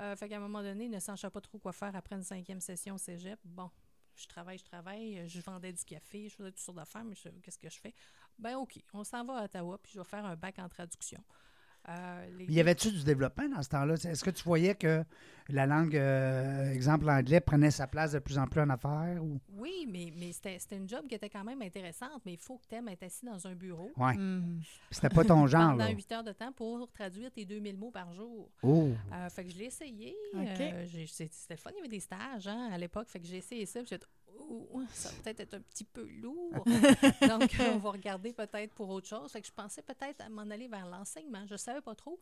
Euh, 0.00 0.16
fait 0.16 0.28
qu'à 0.28 0.36
un 0.38 0.40
moment 0.40 0.62
donné, 0.62 0.88
ne 0.88 0.98
sachant 0.98 1.30
pas 1.30 1.40
trop 1.40 1.58
quoi 1.58 1.72
faire 1.72 1.94
après 1.94 2.16
une 2.16 2.24
cinquième 2.24 2.60
session 2.60 2.96
au 2.96 2.98
cégep, 2.98 3.38
bon, 3.44 3.70
je 4.16 4.26
travaille, 4.26 4.58
je 4.58 4.64
travaille. 4.64 5.28
Je 5.28 5.40
vendais 5.40 5.72
du 5.72 5.84
café, 5.84 6.28
je 6.28 6.34
faisais 6.34 6.50
toutes 6.50 6.60
sortes 6.60 6.78
d'affaires, 6.78 7.04
mais 7.04 7.14
qu'est-ce 7.42 7.58
que 7.58 7.70
je 7.70 7.78
fais? 7.78 7.94
Ben, 8.38 8.56
OK, 8.56 8.82
on 8.92 9.04
s'en 9.04 9.24
va 9.24 9.38
à 9.38 9.44
Ottawa, 9.44 9.78
puis 9.78 9.92
je 9.92 9.98
vais 10.00 10.04
faire 10.04 10.24
un 10.24 10.34
bac 10.34 10.58
en 10.58 10.68
traduction. 10.68 11.22
Euh, 11.88 12.26
les- 12.38 12.46
Y 12.46 12.60
avait-tu 12.60 12.90
du 12.90 13.04
développement 13.04 13.48
dans 13.48 13.62
ce 13.62 13.68
temps-là? 13.68 13.94
Est-ce 13.94 14.24
que 14.24 14.30
tu 14.30 14.42
voyais 14.44 14.74
que 14.74 15.04
la 15.50 15.66
langue, 15.66 15.94
euh, 15.96 16.72
exemple 16.72 17.04
l'anglais, 17.04 17.40
prenait 17.40 17.70
sa 17.70 17.86
place 17.86 18.12
de 18.12 18.18
plus 18.18 18.38
en 18.38 18.46
plus 18.46 18.62
en 18.62 18.70
affaires? 18.70 19.22
Ou... 19.22 19.38
Oui, 19.52 19.86
mais, 19.90 20.10
mais 20.16 20.32
c'était 20.32 20.58
c'était 20.58 20.76
une 20.76 20.88
job 20.88 21.06
qui 21.06 21.14
était 21.14 21.28
quand 21.28 21.44
même 21.44 21.60
intéressante, 21.60 22.22
mais 22.24 22.32
il 22.32 22.38
faut 22.38 22.56
que 22.56 22.66
tu 22.68 22.74
aimes 22.74 22.88
être 22.88 23.02
assis 23.02 23.26
dans 23.26 23.46
un 23.46 23.54
bureau 23.54 23.90
Ouais. 23.98 24.14
mm. 24.16 24.62
C'était 24.90 25.10
pas 25.10 25.24
ton 25.24 25.46
genre, 25.46 25.76
pendant 25.76 25.88
huit 25.90 26.10
heures 26.12 26.24
de 26.24 26.32
temps 26.32 26.52
pour 26.52 26.90
traduire 26.90 27.30
tes 27.30 27.44
2000 27.44 27.76
mots 27.76 27.90
par 27.90 28.12
jour. 28.14 28.50
Oh! 28.62 28.88
Euh, 29.12 29.28
fait 29.28 29.44
que 29.44 29.50
je 29.50 29.58
l'ai 29.58 29.66
essayé. 29.66 30.16
OK. 30.34 30.60
euh, 30.60 30.86
C'était 31.06 31.56
fun, 31.56 31.70
il 31.72 31.76
y 31.76 31.80
avait 31.80 31.88
des 31.88 32.00
stages 32.00 32.48
hein, 32.48 32.70
à 32.72 32.78
l'époque. 32.78 33.08
Fait 33.08 33.20
que 33.20 33.26
j'ai 33.26 33.36
essayé 33.38 33.66
ça. 33.66 33.80
puis 33.82 33.98
Oh, 34.38 34.82
ça 34.92 35.10
va 35.10 35.14
peut-être 35.22 35.40
être 35.40 35.54
un 35.54 35.60
petit 35.60 35.84
peu 35.84 36.04
lourd. 36.04 36.64
Donc, 37.28 37.54
on 37.60 37.78
va 37.78 37.90
regarder 37.90 38.32
peut-être 38.32 38.74
pour 38.74 38.88
autre 38.90 39.08
chose. 39.08 39.30
Fait 39.32 39.40
que 39.40 39.46
je 39.46 39.52
pensais 39.52 39.82
peut-être 39.82 40.20
à 40.20 40.28
m'en 40.28 40.42
aller 40.42 40.68
vers 40.68 40.86
l'enseignement. 40.86 41.44
Je 41.48 41.56
savais 41.56 41.80
pas 41.80 41.94
trop. 41.94 42.20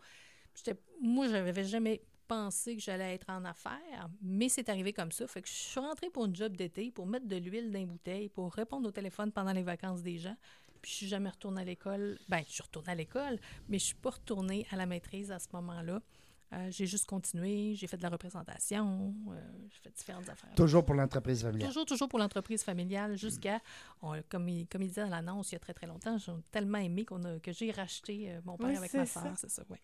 Moi, 1.00 1.28
je 1.28 1.32
n'avais 1.32 1.64
jamais 1.64 2.02
pensé 2.28 2.76
que 2.76 2.82
j'allais 2.82 3.14
être 3.14 3.28
en 3.28 3.44
affaires, 3.44 4.08
mais 4.22 4.48
c'est 4.48 4.68
arrivé 4.68 4.92
comme 4.92 5.12
ça. 5.12 5.26
Fait 5.26 5.42
que 5.42 5.48
je 5.48 5.54
suis 5.54 5.80
rentrée 5.80 6.10
pour 6.10 6.24
une 6.24 6.34
job 6.34 6.56
d'été, 6.56 6.90
pour 6.90 7.06
mettre 7.06 7.26
de 7.26 7.36
l'huile 7.36 7.70
dans 7.70 7.78
les 7.78 7.86
bouteilles, 7.86 8.28
pour 8.28 8.52
répondre 8.52 8.88
au 8.88 8.92
téléphone 8.92 9.32
pendant 9.32 9.52
les 9.52 9.62
vacances 9.62 10.02
des 10.02 10.18
gens. 10.18 10.36
Puis 10.80 10.90
je 10.90 10.96
suis 10.96 11.08
jamais 11.08 11.30
retournée 11.30 11.62
à 11.62 11.64
l'école. 11.64 12.18
Ben, 12.28 12.42
je 12.46 12.52
suis 12.52 12.62
retournée 12.62 12.90
à 12.90 12.94
l'école, 12.94 13.38
mais 13.68 13.78
je 13.78 13.84
suis 13.84 13.94
pas 13.94 14.10
retournée 14.10 14.66
à 14.70 14.76
la 14.76 14.86
maîtrise 14.86 15.30
à 15.30 15.38
ce 15.38 15.48
moment-là. 15.52 16.02
Euh, 16.54 16.68
j'ai 16.70 16.86
juste 16.86 17.06
continué, 17.06 17.74
j'ai 17.74 17.86
fait 17.86 17.96
de 17.96 18.02
la 18.02 18.10
représentation, 18.10 19.14
euh, 19.30 19.40
j'ai 19.70 19.78
fait 19.80 19.90
différentes 19.96 20.28
affaires. 20.28 20.54
Toujours 20.54 20.84
pour 20.84 20.94
l'entreprise 20.94 21.40
familiale. 21.42 21.68
Toujours, 21.68 21.86
toujours 21.86 22.08
pour 22.08 22.18
l'entreprise 22.18 22.62
familiale, 22.62 23.16
jusqu'à, 23.16 23.60
comme, 24.28 24.48
il, 24.50 24.66
comme 24.66 24.82
il 24.82 24.88
disait 24.88 25.02
dans 25.04 25.08
l'annonce 25.08 25.50
il 25.52 25.54
y 25.54 25.56
a 25.56 25.60
très, 25.60 25.72
très 25.72 25.86
longtemps, 25.86 26.18
j'ai 26.18 26.32
tellement 26.50 26.78
aimé 26.78 27.06
qu'on 27.06 27.22
a, 27.24 27.38
que 27.38 27.52
j'ai 27.52 27.70
racheté 27.70 28.32
euh, 28.32 28.40
mon 28.44 28.58
père 28.58 28.68
Oui, 28.68 28.76
avec 28.76 28.90
c'est 28.90 28.98
ma 28.98 29.06
ça. 29.06 29.22
soeur, 29.22 29.32
c'est 29.38 29.50
ça, 29.50 29.62
oui. 29.70 29.78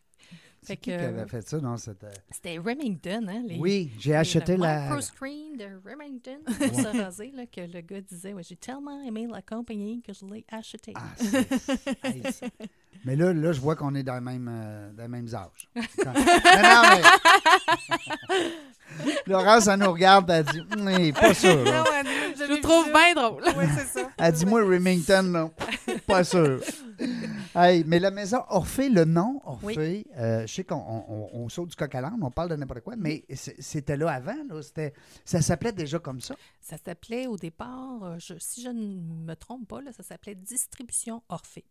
C'est 0.61 0.73
Fait 0.75 0.77
qui 0.77 0.91
que, 0.91 0.97
qui 0.99 1.05
avait 1.05 1.27
fait 1.29 1.49
ça 1.49 1.59
dans 1.61 1.77
cette... 1.77 2.05
C'était 2.33 2.59
Remington, 2.59 3.27
hein? 3.29 3.43
Les, 3.47 3.59
Oui, 3.59 3.93
j'ai 4.01 4.11
les- 4.11 4.17
acheté 4.17 4.57
le 4.57 4.63
la... 4.65 4.81
microscreen 4.87 5.57
de 5.57 5.67
Remington 5.89 6.41
pour 6.47 6.81
se 6.81 6.99
raser, 7.01 7.31
là, 7.35 7.47
que 7.47 7.61
le 7.61 7.81
gars 7.81 8.01
disait, 8.01 8.33
ouais, 8.33 8.43
j'ai 8.43 8.57
tellement 8.57 9.01
aimé 9.03 9.29
la 9.33 9.41
compagnie 9.41 10.03
que 10.03 10.13
je 10.13 10.27
l'ai 10.27 10.45
acheté. 10.51 10.93
Ah, 10.97 11.15
hey, 12.09 12.23
mais 13.05 13.15
là, 13.15 13.33
là, 13.33 13.53
je 13.53 13.61
vois 13.61 13.77
qu'on 13.77 13.95
est 13.95 14.03
dans 14.03 14.15
les 14.17 14.21
mêmes, 14.21 14.49
euh, 14.51 14.91
dans 14.93 15.03
les 15.05 15.09
mêmes 15.09 15.29
âges. 15.33 15.69
Quand- 16.03 16.13
non, 16.15 16.63
non, 16.63 16.83
mais... 16.91 18.49
Laurence, 19.27 19.69
elle 19.69 19.79
nous 19.79 19.93
regarde, 19.93 20.29
elle 20.31 20.45
dit, 20.45 20.61
oui, 20.79 21.13
pas 21.13 21.35
sûr. 21.35 21.63
là. 21.65 21.85
je 22.37 22.53
le 22.53 22.61
trouve 22.61 22.91
bien 22.93 23.15
drôle. 23.15 23.45
Oui, 23.57 23.65
c'est 23.77 24.01
ça. 24.01 24.11
Elle 24.19 24.33
dit, 24.33 24.45
moi, 24.45 24.61
Remington, 24.65 25.23
non, 25.23 25.53
pas 26.07 26.25
sûr. 26.25 26.61
Hey, 27.55 27.85
mais 27.87 27.99
la 27.99 28.11
maison 28.11 28.39
Orphée, 28.49 28.89
le 28.89 29.05
nom 29.05 29.41
Orphée, 29.45 30.07
euh, 30.17 30.47
je 30.47 30.53
sais 30.55 30.65
qu'on 30.65 30.77
on, 30.77 31.05
on- 31.09 31.31
on 31.45 31.49
saute 31.49 31.71
du 31.71 31.77
coq 31.77 31.95
à 31.95 32.01
l'âne, 32.01 32.19
on 32.23 32.31
parle 32.31 32.51
de 32.51 32.57
n'importe 32.57 32.81
quoi, 32.81 32.97
mais 32.97 33.25
c'était 33.35 33.97
là 33.97 34.11
avant, 34.11 34.37
là, 34.49 34.63
c'était, 34.63 34.93
ça 35.25 35.41
s'appelait 35.41 35.73
déjà 35.73 35.99
comme 35.99 36.21
ça? 36.21 36.37
Ça 36.61 36.77
s'appelait 36.77 37.27
au 37.27 37.37
départ, 37.37 38.03
euh, 38.03 38.19
je- 38.19 38.39
si 38.39 38.63
je 38.63 38.69
ne 38.69 39.01
me 39.25 39.35
trompe 39.35 39.69
pas, 39.69 39.81
là, 39.81 39.93
ça 39.93 40.03
s'appelait 40.03 40.35
Distribution 40.35 41.23
Orphée. 41.29 41.65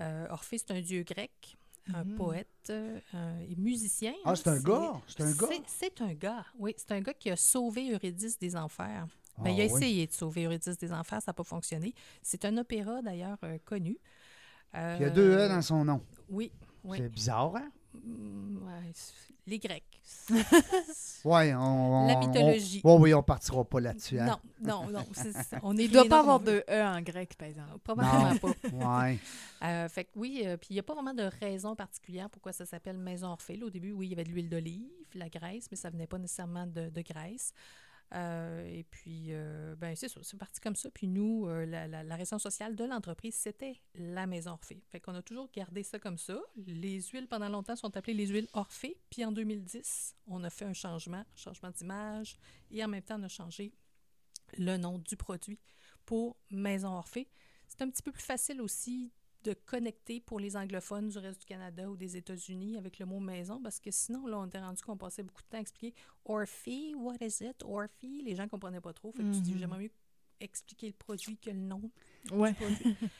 Euh, 0.00 0.26
Orphée, 0.30 0.58
c'est 0.58 0.72
un 0.72 0.80
dieu 0.80 1.02
grec, 1.02 1.56
un 1.94 2.04
Mhm. 2.04 2.14
poète 2.16 2.48
euh, 2.70 2.98
un- 3.12 3.38
et 3.40 3.54
musicien. 3.56 4.12
Ah, 4.24 4.30
hein. 4.30 4.34
c'est 4.34 4.48
un 4.48 4.60
gars, 4.60 4.92
c'est 5.06 5.22
un 5.22 5.32
gars? 5.32 5.46
C'est- 5.50 5.62
C'est 5.66 6.00
un 6.02 6.14
gars, 6.14 6.44
oui. 6.58 6.74
C'est 6.76 6.92
un 6.92 7.00
gars 7.00 7.14
qui 7.14 7.30
a 7.30 7.36
sauvé 7.36 7.92
Eurydice 7.92 8.38
des 8.38 8.56
enfers. 8.56 9.06
Ben, 9.38 9.44
Ah, 9.46 9.50
il 9.50 9.60
a 9.60 9.64
oui. 9.66 9.70
essayé 9.72 10.06
de 10.06 10.12
sauver 10.12 10.44
Eurydice 10.44 10.78
des 10.78 10.92
enfers, 10.92 11.20
ça 11.22 11.30
n'a 11.30 11.34
pas 11.34 11.44
fonctionné. 11.44 11.94
C'est 12.22 12.44
un 12.44 12.56
opéra, 12.56 13.02
d'ailleurs, 13.02 13.38
euh, 13.44 13.58
connu. 13.64 13.98
Il 14.98 15.02
y 15.02 15.04
a 15.04 15.10
deux 15.10 15.32
E 15.32 15.38
Euh, 15.40 15.48
dans 15.48 15.62
son 15.62 15.84
nom. 15.84 16.00
Oui, 16.30 16.50
oui. 16.84 16.98
C'est 17.00 17.08
bizarre, 17.08 17.56
hein? 17.56 17.68
Mm, 18.04 18.58
ouais, 18.66 18.92
les 19.46 19.58
Grecs. 19.58 19.84
Oui, 21.24 21.52
on, 21.54 21.58
on- 21.58 22.06
La 22.06 22.16
mythologie. 22.18 22.80
on- 22.84 22.94
oui, 22.96 23.02
oui, 23.10 23.14
on 23.14 23.22
partira 23.22 23.64
pas 23.64 23.80
là-dessus. 23.80 24.18
Hein? 24.20 24.26
Non, 24.60 24.84
non, 24.84 24.90
non. 24.92 25.04
on 25.62 25.76
est 25.76 25.84
Il 25.84 25.90
doit 25.90 26.04
pas 26.04 26.20
avoir 26.20 26.36
on 26.36 26.38
veut- 26.44 26.62
de 26.68 26.72
E 26.72 26.82
en 26.84 27.00
grec, 27.02 27.34
par 27.36 27.48
exemple. 27.48 27.78
Probablement 27.82 28.32
Non. 28.32 28.38
pas. 28.38 28.48
Ouais. 29.08 29.18
Euh, 29.64 29.88
fait 29.88 30.04
que 30.04 30.10
oui, 30.14 30.42
euh, 30.44 30.56
puis 30.56 30.68
il 30.70 30.74
n'y 30.74 30.78
a 30.80 30.82
pas 30.84 30.94
vraiment 30.94 31.14
de 31.14 31.28
raison 31.40 31.74
particulière 31.74 32.30
pourquoi 32.30 32.52
ça 32.52 32.64
s'appelle 32.64 32.98
Maison 32.98 33.28
Orphée. 33.28 33.60
Au 33.62 33.70
début, 33.70 33.90
oui, 33.92 34.06
il 34.06 34.10
y 34.10 34.12
avait 34.12 34.22
de 34.24 34.30
l'huile 34.30 34.48
d'olive, 34.48 34.86
la 35.14 35.28
graisse, 35.28 35.66
mais 35.70 35.76
ça 35.76 35.90
venait 35.90 36.06
pas 36.06 36.18
nécessairement 36.18 36.66
de, 36.66 36.88
de 36.90 37.02
graisse. 37.02 37.52
Euh, 38.14 38.64
et 38.66 38.84
puis, 38.84 39.26
euh, 39.30 39.74
ben 39.76 39.96
c'est 39.96 40.08
parti 40.38 40.60
comme 40.60 40.76
ça. 40.76 40.90
Puis 40.90 41.08
nous, 41.08 41.46
euh, 41.48 41.66
la, 41.66 41.88
la- 41.88 42.04
la 42.04 42.16
raison 42.16 42.38
sociale 42.38 42.76
de 42.76 42.84
l'entreprise, 42.84 43.34
c'était 43.34 43.80
la 43.94 44.26
Maison 44.26 44.52
Orphée. 44.52 44.80
Fait 44.90 45.00
qu'on 45.00 45.14
a 45.14 45.22
toujours 45.22 45.50
gardé 45.52 45.82
ça 45.82 45.98
comme 45.98 46.16
ça. 46.18 46.40
Les 46.66 47.02
huiles, 47.02 47.26
pendant 47.26 47.48
longtemps, 47.48 47.74
sont 47.76 47.96
appelées 47.96 48.14
les 48.14 48.28
huiles 48.28 48.48
Orphée. 48.52 48.96
Puis 49.10 49.24
en 49.24 49.32
2010, 49.32 50.14
on 50.28 50.44
a 50.44 50.50
fait 50.50 50.64
un 50.66 50.72
changement, 50.72 51.24
changement 51.34 51.70
d'image, 51.72 52.36
et 52.70 52.84
en 52.84 52.88
même 52.88 53.02
temps, 53.02 53.18
on 53.18 53.24
a 53.24 53.28
changé 53.28 53.72
le 54.56 54.76
nom 54.76 54.98
du 54.98 55.16
produit 55.16 55.58
pour 56.04 56.36
Maison 56.50 56.90
Orphée. 56.96 57.28
C'est 57.66 57.82
un 57.82 57.90
petit 57.90 58.02
peu 58.02 58.12
plus 58.12 58.22
facile 58.22 58.60
aussi 58.62 59.10
de 59.48 59.54
connecter 59.66 60.20
pour 60.20 60.40
les 60.40 60.56
anglophones 60.56 61.08
du 61.08 61.18
reste 61.18 61.40
du 61.40 61.46
Canada 61.46 61.88
ou 61.88 61.96
des 61.96 62.16
États-Unis 62.16 62.76
avec 62.76 62.98
le 62.98 63.06
mot 63.06 63.20
maison, 63.20 63.60
parce 63.62 63.78
que 63.80 63.90
sinon, 63.90 64.26
là, 64.26 64.38
on 64.38 64.46
était 64.46 64.58
rendu 64.58 64.82
qu'on 64.82 64.96
passait 64.96 65.22
beaucoup 65.22 65.42
de 65.42 65.46
temps 65.48 65.58
à 65.58 65.60
expliquer 65.60 65.94
Orphy, 66.24 66.94
what 66.96 67.16
is 67.20 67.38
it, 67.44 67.62
Orphy? 67.64 68.22
Les 68.24 68.34
gens 68.34 68.44
ne 68.44 68.48
comprenaient 68.48 68.80
pas 68.80 68.92
trop. 68.92 69.12
Fait 69.12 69.22
que 69.22 69.32
tu 69.32 69.40
dis, 69.40 69.52
Mhm. 69.52 69.58
j'aimerais 69.58 69.78
mieux 69.80 69.90
expliquer 70.40 70.88
le 70.88 70.92
produit 70.94 71.36
que 71.38 71.50
le 71.50 71.56
nom 71.58 71.80
Ouais. 72.32 72.54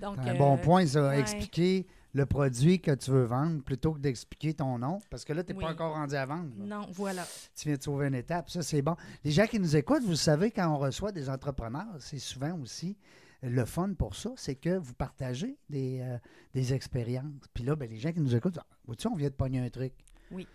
Donc, 0.00 0.18
Un 0.18 0.28
euh, 0.34 0.38
bon 0.38 0.56
point, 0.58 0.86
ça. 0.86 1.08
ouais. 1.08 1.20
Expliquer 1.20 1.86
le 2.14 2.24
produit 2.26 2.80
que 2.80 2.92
tu 2.94 3.10
veux 3.10 3.24
vendre 3.24 3.62
plutôt 3.62 3.92
que 3.92 3.98
d'expliquer 3.98 4.54
ton 4.54 4.78
nom. 4.78 5.00
Parce 5.10 5.24
que 5.24 5.32
là, 5.34 5.44
tu 5.44 5.52
n'es 5.52 5.58
Oui. 5.58 5.64
pas 5.64 5.72
encore 5.72 5.94
rendu 5.94 6.14
à 6.14 6.24
vendre. 6.26 6.50
là. 6.58 6.64
Non, 6.78 6.86
voilà. 6.92 7.26
Tu 7.54 7.68
viens 7.68 7.76
de 7.76 7.82
sauver 7.82 8.08
une 8.08 8.14
étape. 8.14 8.48
Ça, 8.50 8.62
c'est 8.62 8.80
bon. 8.82 8.96
Les 9.22 9.30
gens 9.30 9.46
qui 9.46 9.60
nous 9.60 9.76
écoutent, 9.76 10.02
vous 10.04 10.16
savez, 10.16 10.50
quand 10.50 10.66
on 10.74 10.78
reçoit 10.78 11.12
des 11.12 11.28
entrepreneurs, 11.28 11.94
c'est 12.00 12.18
souvent 12.18 12.58
aussi 12.60 12.96
le 13.42 13.64
fun 13.64 13.94
pour 13.94 14.14
ça, 14.14 14.30
c'est 14.36 14.54
que 14.54 14.76
vous 14.78 14.94
partagez 14.94 15.56
des, 15.68 16.00
euh, 16.00 16.18
des 16.54 16.72
expériences. 16.74 17.24
Puis 17.52 17.64
là, 17.64 17.74
ben, 17.76 17.88
les 17.90 17.98
gens 17.98 18.12
qui 18.12 18.20
nous 18.20 18.34
écoutent, 18.34 18.58
ah, 18.58 18.66
on 19.10 19.16
vient 19.16 19.28
de 19.28 19.34
pogner 19.34 19.60
un 19.60 19.70
truc. 19.70 19.92
Oui. 20.30 20.46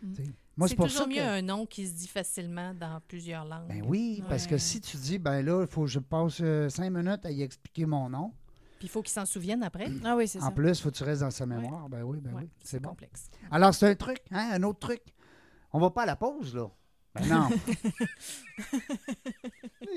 Moi, 0.56 0.68
C'est 0.68 0.76
toujours 0.76 0.90
ça 0.90 1.08
mieux 1.08 1.16
que... 1.18 1.22
un 1.22 1.42
nom 1.44 1.66
qui 1.68 1.86
se 1.88 1.94
dit 1.94 2.08
facilement 2.08 2.74
dans 2.74 3.00
plusieurs 3.08 3.46
langues. 3.46 3.68
Ben 3.68 3.84
oui, 3.86 4.24
parce 4.28 4.48
que 4.48 4.58
si 4.58 4.82
tu 4.82 4.98
dis, 4.98 5.20
ben 5.20 5.42
là, 5.46 5.62
il 5.62 5.68
faut 5.68 5.82
que 5.82 5.88
je 5.88 6.00
passe 6.00 6.40
euh, 6.42 6.68
cinq 6.70 6.90
minutes 6.90 7.26
à 7.26 7.32
y 7.32 7.44
expliquer 7.44 7.86
mon 7.86 8.10
nom. 8.10 8.34
Puis 8.80 8.88
il 8.88 8.90
faut 8.90 9.02
qu'ils 9.04 9.12
s'en 9.14 9.26
souviennent 9.26 9.64
après. 9.64 9.88
Ah 10.04 10.16
oui, 10.16 10.28
c'est 10.28 10.40
En 10.40 10.46
ça. 10.46 10.52
plus, 10.52 10.70
il 10.80 10.82
faut 10.82 10.90
que 10.90 10.96
tu 10.98 11.04
restes 11.04 11.22
dans 11.22 11.30
sa 11.32 11.46
mémoire. 11.46 11.90
Ben 11.90 12.02
oui, 12.04 12.20
ben 12.22 12.34
Ouais, 12.34 12.42
oui, 12.44 12.50
c'est 12.64 12.80
bon. 12.80 12.90
complexe. 12.90 13.30
Alors, 13.52 13.74
c'est 13.74 13.88
un 13.88 13.96
truc, 13.96 14.20
hein, 14.32 14.50
un 14.54 14.64
autre 14.64 14.80
truc. 14.80 15.02
On 15.74 15.80
va 15.80 15.90
pas 15.92 16.04
à 16.04 16.06
la 16.08 16.16
pause, 16.16 16.56
là. 16.56 16.68
Ben 17.20 17.28
non. 17.28 17.50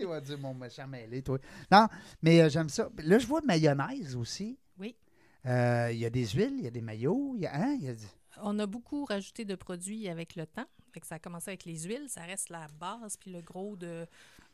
Il 0.00 0.06
va 0.06 0.20
dire 0.20 0.38
mon 0.38 0.54
méchant 0.54 0.86
mêlé, 0.86 1.22
toi. 1.22 1.38
Non, 1.70 1.86
mais 2.22 2.40
euh, 2.40 2.48
j'aime 2.48 2.68
ça. 2.68 2.88
Là, 2.98 3.18
je 3.18 3.26
vois 3.26 3.40
mayonnaise 3.42 4.16
aussi. 4.16 4.58
Oui. 4.78 4.96
Euh, 5.46 5.90
Il 5.92 5.98
y 5.98 6.06
a 6.06 6.10
des 6.10 6.26
huiles, 6.28 6.54
il 6.58 6.64
y 6.64 6.66
a 6.66 6.70
des 6.70 6.80
maillots, 6.80 7.34
il 7.36 7.42
y 7.42 7.46
a, 7.46 7.54
hein, 7.54 7.74
y 7.80 7.88
a 7.88 7.94
On 8.42 8.58
a 8.58 8.66
beaucoup 8.66 9.04
rajouté 9.04 9.44
de 9.44 9.54
produits 9.54 10.08
avec 10.08 10.36
le 10.36 10.46
temps. 10.46 10.66
Fait 10.92 11.00
que 11.00 11.06
ça 11.06 11.16
a 11.16 11.18
commencé 11.18 11.50
avec 11.50 11.64
les 11.64 11.82
huiles, 11.84 12.08
ça 12.08 12.22
reste 12.22 12.50
la 12.50 12.66
base 12.78 13.16
puis 13.16 13.30
le 13.30 13.40
gros 13.42 13.76
de 13.76 14.06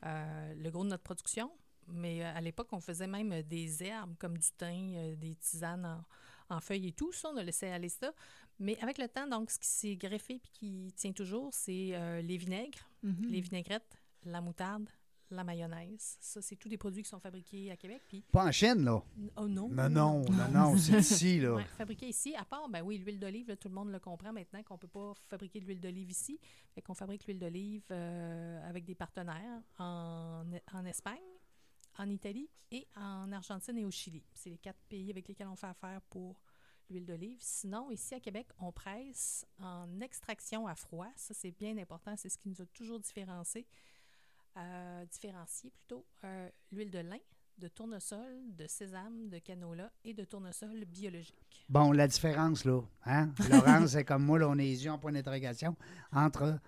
euh, 0.04 0.54
le 0.54 0.70
gros 0.70 0.84
de 0.84 0.90
notre 0.90 1.02
production. 1.02 1.50
Mais 1.88 2.24
à 2.24 2.40
l'époque, 2.40 2.68
on 2.72 2.80
faisait 2.80 3.06
même 3.06 3.42
des 3.42 3.82
herbes 3.84 4.16
comme 4.18 4.36
du 4.36 4.48
thym, 4.58 5.14
des 5.16 5.36
tisanes 5.36 5.86
en, 5.86 6.56
en 6.56 6.60
feuilles 6.60 6.88
et 6.88 6.92
tout. 6.92 7.12
Ça, 7.12 7.30
on 7.32 7.36
a 7.36 7.42
laissé 7.44 7.68
aller 7.68 7.88
ça. 7.88 8.12
Mais 8.58 8.76
avec 8.82 8.98
le 8.98 9.08
temps, 9.08 9.26
donc, 9.26 9.50
ce 9.50 9.58
qui 9.58 9.66
s'est 9.68 9.96
greffé 9.96 10.38
puis 10.38 10.50
qui 10.52 10.92
tient 10.96 11.12
toujours, 11.12 11.52
c'est 11.52 11.90
euh, 11.94 12.22
les 12.22 12.36
vinaigres, 12.36 12.88
Mhm. 13.02 13.26
les 13.28 13.40
vinaigrettes, 13.40 13.98
la 14.24 14.40
moutarde, 14.40 14.88
la 15.30 15.42
mayonnaise. 15.44 16.16
Ça, 16.20 16.40
c'est 16.40 16.56
tous 16.56 16.68
des 16.68 16.78
produits 16.78 17.02
qui 17.02 17.08
sont 17.08 17.18
fabriqués 17.20 17.70
à 17.70 17.76
Québec. 17.76 18.00
Puis, 18.08 18.22
Pas 18.32 18.46
en 18.46 18.52
Chine, 18.52 18.84
là. 18.84 19.02
oh 19.36 19.48
non! 19.48 19.68
Non, 19.68 19.88
non, 19.90 20.24
non, 20.30 20.48
non, 20.52 20.76
c'est 20.78 20.98
ici, 21.00 21.40
là. 21.40 21.54
Ouais, 21.56 21.64
fabriqué 21.76 22.06
ici, 22.08 22.34
à 22.36 22.44
part, 22.44 22.68
ben 22.68 22.82
oui, 22.82 22.98
l'huile 22.98 23.18
d'olive, 23.18 23.48
là, 23.48 23.56
tout 23.56 23.68
le 23.68 23.74
monde 23.74 23.90
le 23.90 23.98
comprend 23.98 24.32
maintenant 24.32 24.62
qu'on 24.62 24.74
ne 24.74 24.78
peut 24.78 24.88
pas 24.88 25.12
fabriquer 25.28 25.60
de 25.60 25.66
l'huile 25.66 25.80
d'olive 25.80 26.10
ici. 26.10 26.38
Fait 26.74 26.80
qu'on 26.82 26.94
fabrique 26.94 27.26
l'huile 27.26 27.40
d'olive 27.40 27.84
euh, 27.90 28.68
avec 28.68 28.84
des 28.84 28.94
partenaires 28.94 29.62
en, 29.78 30.44
en 30.72 30.84
Espagne, 30.84 31.18
en 31.98 32.08
Italie 32.08 32.48
et 32.70 32.86
en 32.96 33.30
Argentine 33.32 33.76
et 33.78 33.84
au 33.84 33.90
Chili. 33.90 34.22
C'est 34.34 34.50
les 34.50 34.58
quatre 34.58 34.80
pays 34.88 35.10
avec 35.10 35.26
lesquels 35.28 35.48
on 35.48 35.56
fait 35.56 35.66
affaire 35.66 36.00
pour 36.02 36.40
l'huile 36.90 37.04
d'olive. 37.06 37.38
Sinon, 37.40 37.90
ici 37.90 38.14
à 38.14 38.20
Québec, 38.20 38.46
on 38.60 38.72
presse 38.72 39.46
en 39.58 40.00
extraction 40.00 40.66
à 40.66 40.74
froid. 40.74 41.08
Ça, 41.16 41.34
c'est 41.34 41.50
bien 41.50 41.76
important. 41.78 42.14
C'est 42.16 42.28
ce 42.28 42.38
qui 42.38 42.48
nous 42.48 42.60
a 42.62 42.66
toujours 42.66 43.00
différencié, 43.00 43.66
euh, 44.56 45.04
différencié 45.06 45.70
plutôt. 45.70 46.04
Euh, 46.24 46.48
l'huile 46.72 46.90
de 46.90 46.98
lin, 47.00 47.18
de 47.58 47.68
tournesol, 47.68 48.54
de 48.56 48.66
sésame, 48.66 49.28
de 49.28 49.38
canola 49.38 49.90
et 50.04 50.14
de 50.14 50.24
tournesol 50.24 50.84
biologique. 50.84 51.66
Bon, 51.68 51.92
la 51.92 52.06
différence, 52.06 52.64
là, 52.64 52.80
hein? 53.04 53.30
Laurence, 53.50 53.90
c'est 53.90 54.04
comme 54.04 54.24
moi, 54.24 54.38
là, 54.38 54.48
on 54.48 54.54
est 54.58 54.62
les 54.64 54.84
yeux 54.84 54.90
en 54.90 54.98
point 54.98 55.12
d'interrogation 55.12 55.76
entre 56.12 56.58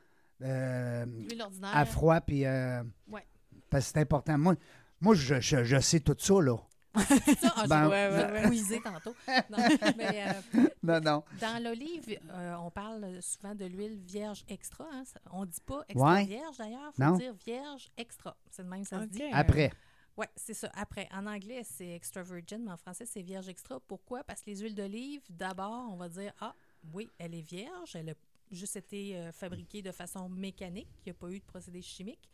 euh, 0.42 1.04
L'huile 1.06 1.42
ordinaire. 1.42 1.76
à 1.76 1.84
froid 1.84 2.20
puis... 2.20 2.44
euh, 2.44 2.82
Ouais. 3.08 3.26
Parce 3.70 3.86
que 3.86 3.92
c'est 3.92 4.00
important. 4.00 4.38
Moi, 4.38 4.54
moi 5.00 5.14
je, 5.14 5.40
je- 5.40 5.62
je 5.64 5.78
sais 5.80 6.00
tout 6.00 6.16
ça, 6.18 6.40
là. 6.40 6.56
Ça, 6.94 7.52
ah, 7.56 7.66
Ben, 7.68 7.84
je 7.84 8.32
ouais, 8.44 8.50
quizer 8.50 8.80
tantôt. 8.82 9.14
Non, 9.50 9.58
mais, 9.96 10.28
euh, 10.28 10.68
Non, 10.82 11.00
non. 11.00 11.24
dans 11.40 11.62
l'olive, 11.62 12.18
euh, 12.30 12.54
on 12.56 12.70
parle 12.70 13.20
souvent 13.22 13.54
de 13.54 13.66
l'huile 13.66 13.98
vierge 13.98 14.44
extra. 14.48 14.86
Hein. 14.92 15.04
On 15.30 15.42
ne 15.42 15.46
dit 15.46 15.60
pas 15.64 15.84
extra 15.88 16.14
Ouais. 16.14 16.24
vierge 16.24 16.56
d'ailleurs, 16.56 16.92
il 16.98 17.04
Non. 17.04 17.12
faut 17.12 17.18
dire 17.18 17.34
vierge 17.46 17.88
extra. 17.96 18.36
C'est 18.50 18.62
le 18.62 18.68
même, 18.68 18.84
ça 18.84 19.00
se 19.02 19.06
dit. 19.06 19.22
Après. 19.32 19.70
Oui, 20.16 20.26
c'est 20.34 20.54
ça. 20.54 20.68
Après, 20.74 21.08
en 21.12 21.26
anglais, 21.26 21.62
c'est 21.64 21.90
extra 21.94 22.22
virgin, 22.22 22.64
mais 22.64 22.72
en 22.72 22.76
français, 22.76 23.06
c'est 23.06 23.22
vierge 23.22 23.48
extra. 23.48 23.78
Pourquoi? 23.78 24.24
Parce 24.24 24.40
que 24.40 24.50
les 24.50 24.56
huiles 24.56 24.74
d'olive, 24.74 25.20
d'abord, 25.30 25.88
on 25.92 25.96
va 25.96 26.08
dire 26.08 26.32
Ah, 26.40 26.54
oui, 26.92 27.08
elle 27.18 27.34
est 27.36 27.40
vierge, 27.48 27.94
elle 27.94 28.10
a 28.10 28.14
juste 28.50 28.76
été 28.76 29.14
euh, 29.16 29.30
fabriquée 29.30 29.82
de 29.82 29.92
façon 29.92 30.28
mécanique, 30.28 30.88
il 31.06 31.10
n'y 31.10 31.10
a 31.10 31.14
pas 31.14 31.28
eu 31.30 31.38
de 31.38 31.44
procédé 31.44 31.82
chimique. 31.82 32.28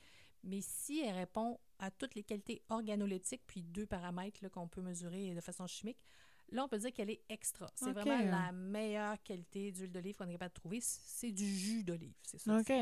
Mais 0.44 0.60
si 0.60 1.00
elle 1.00 1.16
répond 1.16 1.58
à 1.78 1.90
toutes 1.90 2.14
les 2.14 2.22
qualités 2.22 2.62
organoleptiques, 2.68 3.42
puis 3.46 3.62
deux 3.62 3.86
paramètres 3.86 4.48
qu'on 4.50 4.68
peut 4.68 4.82
mesurer 4.82 5.34
de 5.34 5.40
façon 5.40 5.66
chimique, 5.66 5.98
là, 6.50 6.64
on 6.64 6.68
peut 6.68 6.78
dire 6.78 6.92
qu'elle 6.92 7.10
est 7.10 7.22
extra. 7.28 7.70
C'est 7.74 7.92
vraiment 7.92 8.18
la 8.18 8.52
meilleure 8.52 9.22
qualité 9.22 9.72
d'huile 9.72 9.90
d'olive 9.90 10.16
qu'on 10.16 10.28
est 10.28 10.32
capable 10.32 10.54
de 10.54 10.60
trouver. 10.60 10.80
C'est 10.80 11.32
du 11.32 11.46
jus 11.46 11.82
d'olive, 11.82 12.14
c'est 12.22 12.38
ça. 12.38 12.58
OK. 12.58 12.72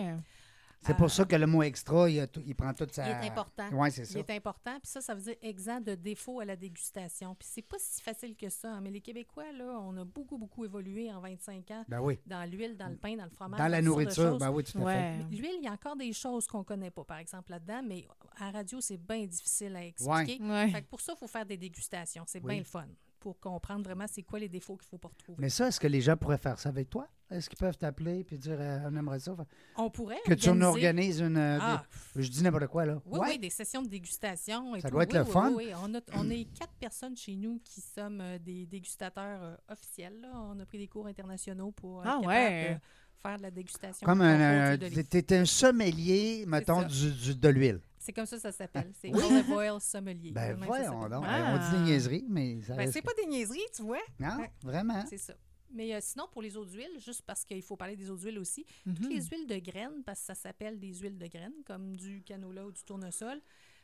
C'est 0.84 0.96
pour 0.96 1.10
ça 1.10 1.24
que 1.24 1.36
le 1.36 1.46
mot 1.46 1.62
extra, 1.62 2.10
il, 2.10 2.18
a 2.20 2.26
tout- 2.26 2.42
il 2.44 2.54
prend 2.54 2.72
toute 2.74 2.92
sa... 2.92 3.06
Il 3.06 3.10
est 3.24 3.28
important. 3.30 3.68
Oui, 3.72 3.90
c'est 3.92 4.02
Il 4.02 4.06
ça. 4.06 4.18
est 4.18 4.30
important. 4.30 4.72
Puis 4.80 4.90
ça, 4.90 5.00
ça 5.00 5.14
veut 5.14 5.20
dire 5.22 5.36
exempt 5.42 5.80
de 5.80 5.94
défaut 5.94 6.40
à 6.40 6.44
la 6.44 6.56
dégustation. 6.56 7.34
Puis 7.36 7.48
c'est 7.50 7.62
pas 7.62 7.76
si 7.78 8.02
facile 8.02 8.34
que 8.36 8.48
ça. 8.48 8.72
hein, 8.72 8.80
Mais 8.80 8.90
les 8.90 9.00
Québécois, 9.00 9.52
là, 9.52 9.78
on 9.80 9.96
a 9.96 10.04
beaucoup, 10.04 10.38
beaucoup 10.38 10.64
évolué 10.64 11.12
en 11.12 11.20
25 11.20 11.70
ans 11.70 11.84
Ben 11.88 12.00
oui. 12.00 12.18
dans 12.26 12.44
l'huile, 12.50 12.76
dans 12.76 12.88
le 12.88 12.96
pain, 12.96 13.16
dans 13.16 13.24
le 13.24 13.30
fromage. 13.30 13.58
Dans 13.60 13.68
la 13.68 13.80
nourriture, 13.82 14.38
ben 14.38 14.50
oui, 14.50 14.64
tout 14.64 14.78
à 14.78 14.80
fait. 14.80 14.86
Ouais. 14.86 15.18
L'huile, 15.30 15.56
il 15.58 15.64
y 15.64 15.68
a 15.68 15.72
encore 15.72 15.96
des 15.96 16.12
choses 16.12 16.46
qu'on 16.46 16.64
connaît 16.64 16.90
pas, 16.90 17.04
par 17.04 17.18
exemple, 17.18 17.52
là-dedans. 17.52 17.82
Mais 17.86 18.06
à 18.38 18.46
la 18.46 18.58
radio, 18.58 18.80
c'est 18.80 18.96
bien 18.98 19.24
difficile 19.26 19.76
à 19.76 19.84
expliquer. 19.84 20.42
Ouais. 20.42 20.68
Fait 20.70 20.82
que 20.82 20.88
pour 20.88 21.00
ça, 21.00 21.12
il 21.14 21.18
faut 21.18 21.28
faire 21.28 21.46
des 21.46 21.56
dégustations. 21.56 22.24
C'est 22.26 22.40
Oui. 22.42 22.48
bien 22.54 22.58
le 22.58 22.64
fun. 22.64 22.86
Pour 23.22 23.38
comprendre 23.38 23.84
vraiment 23.84 24.06
c'est 24.08 24.24
quoi 24.24 24.40
les 24.40 24.48
défauts 24.48 24.76
qu'il 24.76 24.88
faut 24.88 24.98
pas 24.98 25.06
retrouver. 25.06 25.38
Mais 25.40 25.48
ça, 25.48 25.68
est-ce 25.68 25.78
que 25.78 25.86
les 25.86 26.00
gens 26.00 26.16
pourraient 26.16 26.38
faire 26.38 26.58
ça 26.58 26.70
avec 26.70 26.90
toi? 26.90 27.06
Est-ce 27.30 27.48
qu'ils 27.48 27.56
peuvent 27.56 27.78
t'appeler 27.78 28.26
et 28.28 28.36
dire 28.36 28.56
euh, 28.58 28.80
on 28.90 28.96
aimerait 28.96 29.20
ça? 29.20 29.36
on 29.76 29.88
pourrait. 29.90 30.18
Que 30.26 30.34
tu 30.34 30.50
nous 30.50 30.66
organiser- 30.66 30.66
organises 30.88 31.20
une. 31.20 31.36
euh, 31.36 31.58
Ah, 31.60 31.84
des- 32.16 32.22
Je 32.24 32.28
dis 32.30 32.42
n'importe 32.42 32.66
quoi, 32.66 32.84
là. 32.84 33.00
Oui, 33.06 33.20
Ouais. 33.20 33.26
oui, 33.30 33.38
des 33.38 33.48
sessions 33.50 33.80
de 33.80 33.88
dégustation. 33.88 34.74
Et 34.74 34.80
Ça 34.80 34.88
tout. 34.88 34.94
doit 34.94 35.04
être 35.04 35.12
Oui, 35.12 35.18
le 35.20 35.24
oui, 35.24 35.30
fun. 35.30 35.52
Oui, 35.56 35.64
oui. 35.68 35.72
On, 35.84 35.94
a, 35.94 36.00
on 36.14 36.28
est 36.30 36.44
quatre 36.52 36.74
personnes 36.80 37.16
chez 37.16 37.36
nous 37.36 37.60
qui 37.64 37.80
sommes 37.80 38.20
euh, 38.20 38.38
des 38.40 38.66
dégustateurs 38.66 39.40
euh, 39.42 39.56
officiels. 39.70 40.20
là. 40.20 40.28
On 40.34 40.58
a 40.58 40.66
pris 40.66 40.78
des 40.78 40.88
cours 40.88 41.06
internationaux 41.06 41.70
pour 41.70 42.02
Ah, 42.04 42.18
ouais. 42.24 42.78
Faire 43.22 43.36
de 43.38 43.42
la 43.42 43.50
dégustation. 43.50 44.04
Comme 44.04 44.20
un. 44.20 44.76
d'huile. 44.76 45.06
T'es 45.06 45.36
un 45.36 45.44
sommelier, 45.44 46.44
mettons, 46.46 46.82
du, 46.82 47.12
du- 47.12 47.34
de 47.36 47.48
l'huile. 47.48 47.80
C'est 47.98 48.12
comme 48.12 48.26
ça 48.26 48.36
que 48.36 48.42
ça 48.42 48.52
s'appelle. 48.52 48.92
C'est 49.00 49.14
Oui. 49.14 49.22
olive 49.24 49.50
oil 49.52 49.80
sommelier. 49.80 50.32
Ben 50.32 50.56
voyons 50.64 51.08
donc. 51.08 51.22
Ben, 51.24 51.54
On 51.54 51.58
dit 51.70 51.78
des 51.78 51.84
niaiseries, 51.90 52.26
mais 52.28 52.60
ça 52.62 52.74
Ben, 52.74 52.90
c'est 52.90 53.00
que- 53.00 53.06
pas 53.06 53.14
des 53.14 53.26
niaiseries, 53.26 53.60
tu 53.74 53.82
vois. 53.82 54.00
Non, 54.18 54.44
vraiment. 54.62 55.04
C'est 55.08 55.18
ça. 55.18 55.34
Mais 55.74 55.94
euh, 55.94 55.98
sinon, 56.02 56.26
pour 56.30 56.42
les 56.42 56.56
autres 56.56 56.74
huiles, 56.74 56.98
juste 56.98 57.22
parce 57.24 57.44
qu'il 57.44 57.62
faut 57.62 57.76
parler 57.76 57.96
des 57.96 58.10
autres 58.10 58.24
huiles 58.24 58.38
aussi, 58.38 58.66
Mhm. 58.84 58.94
toutes 58.94 59.08
les 59.08 59.22
huiles 59.22 59.46
de 59.46 59.56
graines, 59.58 60.02
parce 60.04 60.20
que 60.20 60.26
ça 60.26 60.34
s'appelle 60.34 60.78
des 60.78 60.92
huiles 60.94 61.16
de 61.16 61.26
graines, 61.28 61.62
comme 61.64 61.96
du 61.96 62.22
canola 62.24 62.66
ou 62.66 62.72
du 62.72 62.82
tournesol, 62.82 63.40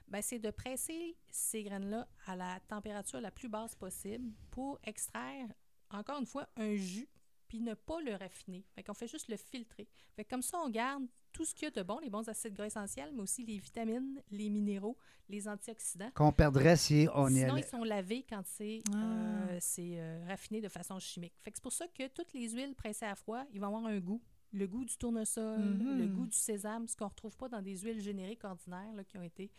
ben, 0.08 0.20
c'est 0.20 0.38
de 0.38 0.50
presser 0.50 1.16
ces 1.30 1.62
graines-là 1.62 2.06
à 2.26 2.34
la 2.36 2.58
température 2.68 3.20
la 3.20 3.30
plus 3.30 3.48
basse 3.48 3.74
possible 3.74 4.32
pour 4.50 4.78
extraire, 4.84 5.46
encore 5.90 6.18
une 6.18 6.26
fois, 6.26 6.46
un 6.56 6.74
jus, 6.74 7.08
puis 7.48 7.60
ne 7.60 7.74
pas 7.74 8.00
le 8.02 8.14
raffiner. 8.14 8.64
Fait 8.74 8.82
qu'on 8.84 8.94
fait 8.94 9.08
juste 9.08 9.28
le 9.28 9.36
filtrer. 9.36 9.88
Fait 10.14 10.24
que 10.24 10.30
comme 10.30 10.42
ça, 10.42 10.58
on 10.64 10.68
garde 10.68 11.04
tout 11.32 11.44
ce 11.44 11.54
qu'il 11.54 11.64
y 11.64 11.66
a 11.68 11.70
de 11.70 11.82
bon, 11.82 11.98
les 11.98 12.10
bons 12.10 12.28
acides 12.28 12.52
gras 12.54 12.66
essentiels, 12.66 13.10
mais 13.14 13.22
aussi 13.22 13.44
les 13.44 13.58
vitamines, 13.58 14.22
les 14.30 14.50
minéraux, 14.50 14.96
les 15.28 15.48
antioxydants. 15.48 16.10
Qu'on 16.14 16.32
perdrait 16.32 16.76
si 16.76 17.08
on 17.14 17.28
y 17.28 17.36
Sinon, 17.38 17.52
allait. 17.54 17.60
ils 17.62 17.66
sont 17.68 17.84
lavés 17.84 18.24
quand 18.28 18.42
c'est 18.44 18.82
Ah. 18.92 18.96
euh, 18.96 19.58
c'est, 19.60 19.98
euh, 20.00 20.24
raffiné 20.28 20.60
de 20.60 20.68
façon 20.68 20.98
chimique. 20.98 21.34
Fait 21.42 21.50
que 21.50 21.56
c'est 21.56 21.62
pour 21.62 21.72
ça 21.72 21.86
que 21.88 22.06
toutes 22.08 22.32
les 22.34 22.50
huiles 22.50 22.74
pressées 22.74 23.06
à 23.06 23.14
froid, 23.14 23.44
ils 23.52 23.60
vont 23.60 23.66
avoir 23.68 23.86
un 23.86 23.98
goût. 23.98 24.22
Le 24.52 24.66
goût 24.66 24.84
du 24.84 24.96
tournesol, 24.96 25.58
Mhm. 25.60 25.98
le 25.98 26.06
goût 26.06 26.26
du 26.26 26.36
sésame, 26.36 26.88
ce 26.88 26.96
qu'on 26.96 27.04
ne 27.04 27.10
retrouve 27.10 27.36
pas 27.36 27.48
dans 27.48 27.60
des 27.60 27.76
huiles 27.78 28.00
génériques 28.00 28.44
ordinaires 28.44 28.92
là, 28.94 29.04
qui 29.04 29.18
ont 29.18 29.22
été 29.22 29.50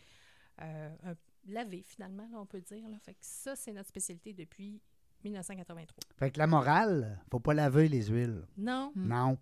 euh, 0.62 0.94
un- 1.04 1.14
lavées 1.46 1.82
finalement, 1.82 2.28
là, 2.30 2.38
on 2.38 2.44
peut 2.44 2.60
dire. 2.60 2.86
là. 2.88 2.98
Fait 2.98 3.14
que 3.14 3.20
ça, 3.22 3.56
c'est 3.56 3.72
notre 3.72 3.88
spécialité 3.88 4.34
depuis 4.34 4.82
1983. 5.24 6.00
Fait 6.18 6.30
que 6.30 6.38
la 6.38 6.46
morale, 6.46 7.18
faut 7.30 7.40
pas 7.40 7.54
laver 7.54 7.88
les 7.88 8.06
huiles. 8.06 8.42
Non, 8.56 8.92
Mm. 8.94 9.08
Non. 9.08 9.38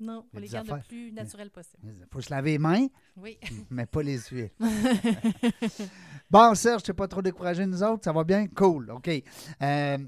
non, 0.00 0.26
on 0.34 0.38
les 0.38 0.48
garde 0.48 0.68
le 0.68 0.80
plus 0.88 1.12
naturel 1.12 1.50
possible. 1.50 1.82
Il 1.84 2.06
faut 2.10 2.20
se 2.20 2.30
laver 2.30 2.52
les 2.52 2.58
mains, 2.58 2.86
Oui. 3.16 3.38
mais 3.70 3.86
pas 3.86 4.02
les 4.02 4.18
huiles. 4.18 4.50
bon, 6.30 6.54
Serge, 6.54 6.82
t'es 6.82 6.92
pas 6.92 7.08
trop 7.08 7.22
découragé, 7.22 7.66
nous 7.66 7.82
autres? 7.82 8.04
Ça 8.04 8.12
va 8.12 8.24
bien? 8.24 8.46
Cool. 8.48 8.90
OK. 8.90 9.10
Euh, 9.62 9.98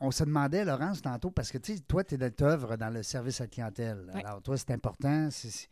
on 0.00 0.10
se 0.10 0.24
demandait, 0.24 0.64
Laurence, 0.64 1.00
tantôt, 1.02 1.30
parce 1.30 1.50
que 1.50 1.58
tu 1.58 1.74
sais, 1.76 1.80
toi, 1.80 2.02
tu 2.04 2.14
es 2.16 2.42
œuvre 2.42 2.76
dans 2.76 2.90
le 2.90 3.02
service 3.02 3.40
à 3.40 3.46
clientèle. 3.46 4.10
Ouais. 4.14 4.24
Alors, 4.24 4.42
toi, 4.42 4.56
c'est 4.56 4.70
important. 4.72 5.28
c'est- 5.30 5.68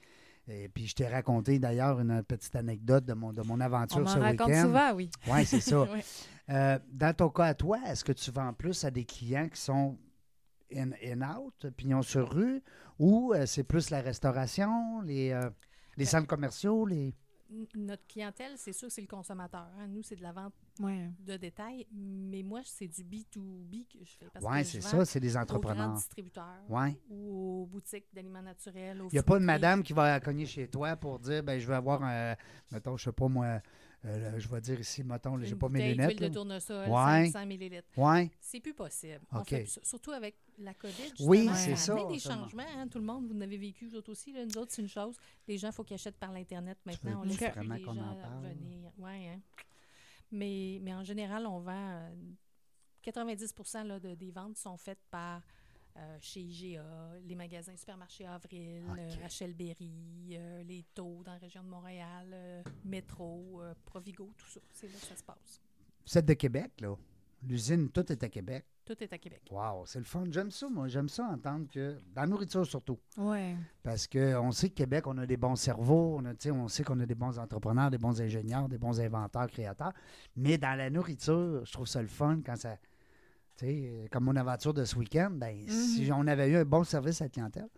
Et 0.49 0.69
puis, 0.69 0.87
je 0.88 0.95
t'ai 0.95 1.07
raconté 1.07 1.59
d'ailleurs 1.59 2.00
une 2.00 2.23
petite 2.25 2.57
anecdote 2.57 3.05
de 3.05 3.12
mon, 3.14 3.33
de 3.33 3.43
mon 3.43 3.55
On 3.55 3.61
aventure 3.61 4.00
m'en 4.00 4.07
ce 4.07 4.19
raconte 4.19 4.49
week-end. 4.49 4.62
souvent, 4.62 4.93
oui. 4.95 5.11
Oui, 5.29 5.45
c'est 5.47 5.61
ça. 5.61 5.81
Ouais. 5.93 6.05
Euh, 6.50 6.78
dans 6.90 7.14
ton 7.14 7.30
cas 7.30 7.45
à 7.45 7.54
toi, 7.54 7.78
est-ce 7.87 8.04
que 8.04 8.12
tu 8.12 8.30
vends 8.30 8.52
plus 8.52 8.85
à 8.85 8.90
des 8.90 9.04
clients 9.04 9.49
qui 9.49 9.61
sont 9.61 9.97
in, 10.75 10.90
in 11.04 11.23
out, 11.37 11.66
pignon 11.76 12.02
sur 12.02 12.28
rue, 12.33 12.62
ou 12.99 13.33
euh, 13.35 13.47
c'est 13.47 13.64
plus 13.64 13.90
la 13.90 14.00
restauration, 14.00 15.00
les, 15.02 15.30
euh, 15.30 15.49
les 15.97 16.04
centres 16.04 16.26
commerciaux, 16.26 16.87
les... 16.87 17.14
Notre 17.75 18.07
clientèle, 18.07 18.52
c'est 18.57 18.73
sûr 18.73 18.87
que 18.87 18.95
c'est 18.95 19.00
le 19.00 19.09
consommateur. 19.09 19.66
hein. 19.76 19.88
Nous, 19.88 20.04
c'est 20.04 20.14
de 20.14 20.23
la 20.23 20.30
vente 20.30 20.52
Ouais. 20.78 21.11
de 21.19 21.37
détail, 21.37 21.85
mais 21.92 22.45
moi, 22.45 22.61
c'est 22.64 22.87
du 22.87 23.02
B2B 23.02 23.88
que 23.92 23.99
je 24.04 24.12
fais. 24.19 24.26
Parce 24.33 24.45
Oui, 24.45 24.59
que 24.61 24.64
c'est 24.69 24.80
je 24.80 24.87
ça, 24.87 25.04
c'est 25.04 25.19
des 25.19 25.30
aux 25.30 25.33
grands 25.33 25.42
entrepreneurs. 25.42 25.95
distributeurs 25.95 26.62
Oui. 26.69 26.97
ou 27.11 27.62
aux 27.62 27.66
boutiques 27.66 28.07
d'aliments 28.12 28.40
naturels. 28.42 29.02
aux 29.02 29.09
Il 29.09 29.14
n'y 29.14 29.19
a 29.19 29.23
pas 29.25 29.35
une 29.35 29.42
fruiteries. 29.42 29.47
madame 29.47 29.83
qui 29.83 29.92
va 29.92 30.21
cogner 30.21 30.47
chez 30.47 30.69
toi 30.69 30.95
pour 30.95 31.19
dire, 31.19 31.42
ben 31.42 31.59
je 31.59 31.66
vais 31.66 31.75
avoir, 31.75 32.04
un, 32.04 32.37
mettons, 32.71 32.97
je 32.97 33.04
sais 33.04 33.12
pas 33.12 33.26
moi, 33.26 33.61
euh, 34.04 34.38
je 34.38 34.49
vais 34.49 34.61
dire 34.61 34.80
ici, 34.80 35.02
mettons, 35.04 35.38
j'ai 35.38 35.50
Une 35.50 35.59
pas 35.59 35.69
mes 35.69 35.92
lunettes. 35.92 36.16
d'huile 36.16 36.28
de 36.30 36.35
tournesol, 36.35 36.88
Ouais. 36.88 37.30
500 37.30 37.40
ml. 37.40 37.83
Oui, 37.97 38.30
C'est 38.40 38.61
plus 38.61 38.73
possible. 38.75 39.21
On 39.33 39.40
OK. 39.40 39.49
fait 39.49 39.59
plus 39.62 39.66
ça. 39.71 39.80
Surtout 39.85 40.12
avec 40.12 40.37
la 40.59 40.73
COVID. 40.75 41.12
Oui, 41.21 41.38
justement, 41.40 41.54
c'est 41.57 41.76
ça. 41.76 41.95
des 42.09 42.19
changements. 42.19 42.62
hein. 42.76 42.88
Tout 42.88 42.99
le 42.99 43.04
monde, 43.04 43.26
vous 43.26 43.35
en 43.37 43.40
avez 43.40 43.59
vécu, 43.59 43.87
vous 43.87 43.97
autres 43.97 44.11
aussi. 44.12 44.33
là. 44.33 44.45
Nous 44.47 44.57
autres, 44.59 44.73
c'est 44.73 44.83
une 44.83 44.88
chose. 44.88 45.16
Les 45.47 45.59
gens, 45.59 45.69
il 45.69 45.75
faut 45.75 45.85
qu'ils 45.85 45.95
achètent 45.95 46.19
par 46.19 46.33
l'Internet 46.33 46.78
maintenant. 46.85 47.21
On 47.21 47.25
laisse 47.25 47.37
vraiment 47.38 47.75
les 47.75 47.85
gens 47.85 47.92
venir. 47.95 48.90
Ouais, 48.99 49.28
hein. 49.28 49.40
mais, 50.33 50.78
mais 50.83 50.95
en 50.95 51.04
général, 51.04 51.47
on 51.47 51.61
vend... 51.61 51.73
euh, 51.90 52.11
90 53.02 53.54
là, 53.87 53.99
de- 53.99 54.14
des 54.14 54.30
ventes 54.30 54.59
sont 54.59 54.76
faites 54.76 55.00
par 55.11 55.40
euh, 55.97 56.16
chez 56.20 56.40
IGA, 56.40 56.82
les 57.26 57.35
magasins 57.35 57.76
supermarchés 57.76 58.26
Avril, 58.26 58.82
OK. 58.90 58.99
euh, 58.99 59.09
Rachel 59.23 59.54
Berry, 59.54 60.30
euh, 60.32 60.62
les 60.62 60.85
taux 60.94 61.23
dans 61.25 61.32
la 61.32 61.38
région 61.38 61.62
de 61.62 61.68
Montréal, 61.68 62.28
euh, 62.32 62.62
Métro, 62.85 63.61
euh, 63.62 63.75
Provigo, 63.85 64.30
tout 64.37 64.47
ça. 64.49 64.61
C'est 64.73 64.87
là 64.87 64.94
que 64.99 65.06
ça 65.06 65.16
se 65.16 65.23
passe. 65.25 65.61
vous 66.06 66.18
êtes 66.18 66.26
de 66.26 66.35
Québec, 66.35 66.73
là. 66.80 66.94
L'usine, 67.42 67.88
tout 67.88 68.12
est 68.12 68.23
à 68.23 68.28
Québec. 68.28 68.66
Tout 68.85 69.02
est 69.02 69.11
à 69.12 69.16
Québec. 69.18 69.42
Wow, 69.50 69.87
c'est 69.87 69.99
le 69.99 70.04
fun. 70.04 70.25
J'aime 70.30 70.50
ça, 70.50 70.68
moi. 70.68 70.88
J'aime 70.88 71.09
ça 71.09 71.25
entendre 71.25 71.66
que, 71.70 71.97
dans 72.14 72.23
la 72.23 72.26
nourriture 72.26 72.66
surtout, 72.66 72.99
Ouais. 73.16 73.56
parce 73.82 74.06
qu'on 74.06 74.50
sait 74.52 74.68
que 74.68 74.75
Québec, 74.75 75.06
on 75.06 75.16
a 75.16 75.25
des 75.26 75.37
bons 75.38 75.56
cerveaux, 75.56 76.16
on, 76.18 76.25
a, 76.26 76.32
tu 76.35 76.40
sais, 76.42 76.50
on 76.50 76.68
sait 76.68 76.82
qu'on 76.85 76.99
a 77.00 77.06
des 77.06 77.14
bons 77.14 77.38
entrepreneurs, 77.38 77.90
des 77.90 77.97
bons 77.99 78.20
ingénieurs, 78.20 78.68
des 78.68 78.76
bons 78.78 79.00
inventeurs, 79.00 79.47
créateurs. 79.49 79.92
Mais 80.37 80.59
dans 80.59 80.76
la 80.76 80.90
nourriture, 80.90 81.64
je 81.64 81.73
trouve 81.73 81.87
ça 81.87 82.02
le 82.02 82.09
fun 82.09 82.40
quand 82.44 82.56
ça. 82.56 82.76
Sais, 83.61 84.09
comme 84.11 84.25
mon 84.25 84.37
aventure 84.37 84.73
de 84.73 84.85
ce 84.87 84.97
week-end, 84.97 85.31
ben, 85.33 85.69
si 85.69 86.07
Mhm. 86.07 86.12
on 86.17 86.26
avait 86.26 86.49
eu 86.49 86.57
un 86.57 86.64
bon 86.64 86.83
service 86.83 87.21
à 87.21 87.25
la 87.26 87.29
clientèle, 87.29 87.69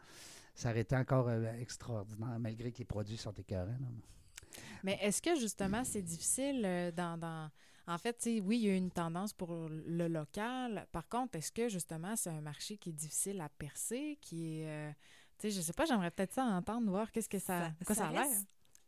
ça 0.54 0.70
aurait 0.70 0.80
été 0.82 0.94
encore 0.96 1.28
euh, 1.28 1.52
extraordinaire, 1.60 2.38
malgré 2.38 2.70
que 2.70 2.78
les 2.78 2.84
produits 2.84 3.16
sont 3.16 3.32
écœurants. 3.32 3.66
là. 3.66 4.58
Mais 4.84 4.98
est-ce 5.02 5.20
que 5.20 5.34
justement 5.34 5.82
c'est 5.84 6.02
difficile 6.02 6.62
euh, 6.64 6.92
dans, 6.92 7.18
dans- 7.18 7.50
En 7.88 7.98
fait, 7.98 8.12
tu 8.12 8.36
sais, 8.36 8.40
oui, 8.40 8.58
il 8.58 8.66
y 8.66 8.70
a 8.70 8.76
une 8.76 8.90
tendance 8.92 9.32
pour 9.32 9.68
le 9.68 10.06
local. 10.06 10.86
Par 10.92 11.08
contre, 11.08 11.36
est-ce 11.38 11.50
que 11.50 11.68
justement 11.68 12.14
c'est 12.14 12.30
un 12.30 12.40
marché 12.40 12.76
qui 12.76 12.90
est 12.90 12.92
difficile 12.92 13.40
à 13.40 13.48
percer, 13.48 14.18
qui 14.20 14.60
est. 14.60 14.66
euh, 14.68 14.90
tu 15.38 15.50
sais, 15.50 15.56
je 15.56 15.60
sais 15.62 15.72
pas, 15.72 15.84
j'aimerais 15.84 16.12
peut-être 16.12 16.32
ça 16.34 16.44
entendre, 16.44 16.88
voir 16.90 17.10
qu'est-ce 17.10 17.28
que 17.28 17.40
ça. 17.40 17.70
de 17.80 17.84
quoi 17.84 17.96
ça, 17.96 18.06
a 18.06 18.12
l'air. 18.12 18.38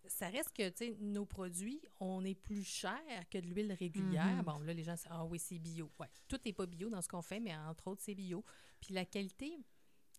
Ça 0.06 0.28
reste 0.28 0.52
que, 0.52 0.68
tu 0.70 0.76
sais, 0.76 0.96
nos 1.00 1.24
produits, 1.24 1.80
on 2.00 2.24
est 2.24 2.34
plus 2.34 2.64
cher 2.64 3.00
que 3.30 3.38
de 3.38 3.46
l'huile 3.46 3.72
régulière. 3.72 4.36
Mhm. 4.36 4.42
Bon, 4.42 4.58
là, 4.58 4.72
les 4.72 4.82
gens, 4.84 4.96
c'est, 4.96 5.08
ah 5.10 5.24
oui, 5.24 5.38
c'est 5.38 5.58
bio. 5.58 5.90
Ouais. 5.98 6.06
Tout 6.28 6.38
n'est 6.44 6.52
pas 6.52 6.66
bio 6.66 6.88
dans 6.90 7.00
ce 7.02 7.08
qu'on 7.08 7.22
fait, 7.22 7.40
mais 7.40 7.56
entre 7.56 7.88
autres, 7.88 8.02
c'est 8.02 8.14
bio. 8.14 8.44
Puis 8.80 8.94
la 8.94 9.04
qualité, 9.04 9.56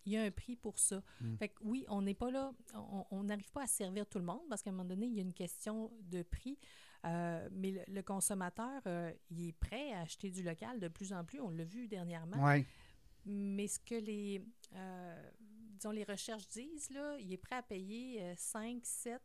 il 0.06 0.13
y 0.13 0.17
a 0.17 0.24
un 0.24 0.32
prix 0.32 0.56
pour 0.56 0.78
ça. 0.80 1.02
Mm. 1.21 1.36
Fait 1.38 1.50
que 1.50 1.56
oui, 1.62 1.86
on 1.88 2.02
n'est 2.02 2.13
pas 2.13 2.30
là, 2.32 2.52
on- 3.12 3.24
n'arrive 3.24 3.52
pas 3.52 3.63
à 3.63 3.67
servir 3.67 4.06
tout 4.08 4.19
le 4.19 4.26
monde 4.26 4.41
parce 4.50 4.62
qu'à 4.62 4.69
un 4.69 4.74
moment 4.74 4.88
donné, 4.89 5.08
il 5.08 5.13
y 5.15 5.19
a 5.19 5.24
une 5.24 5.34
question 5.34 5.91
de 6.02 6.21
prix. 6.24 6.58
Euh, 7.06 7.48
mais 7.52 7.71
le, 7.71 7.82
le 7.88 8.02
consommateur, 8.02 8.82
euh, 8.88 9.12
il 9.30 9.48
est 9.48 9.54
prêt 9.54 9.91
à 9.93 10.02
acheter 10.02 10.32
du 10.32 10.41
local 10.41 10.80
de 10.80 10.88
plus 10.88 11.13
en 11.13 11.24
plus. 11.24 11.39
On 11.39 11.50
l'a 11.50 11.63
vu 11.63 11.88
dernièrement. 11.88 12.43
Ouais. 12.43 12.65
Mais 13.26 13.67
ce 13.67 13.80
que 13.80 13.95
les, 13.95 14.43
euh, 14.76 15.32
disons, 15.76 15.91
les 15.91 16.04
recherches 16.04 16.48
disent, 16.50 16.89
là, 16.91 17.17
il 17.19 17.32
est 17.34 17.38
prêt 17.38 17.56
à 17.56 17.63
payer 17.63 18.21
euh, 18.21 18.34
5, 18.36 18.82
7, 18.86 19.21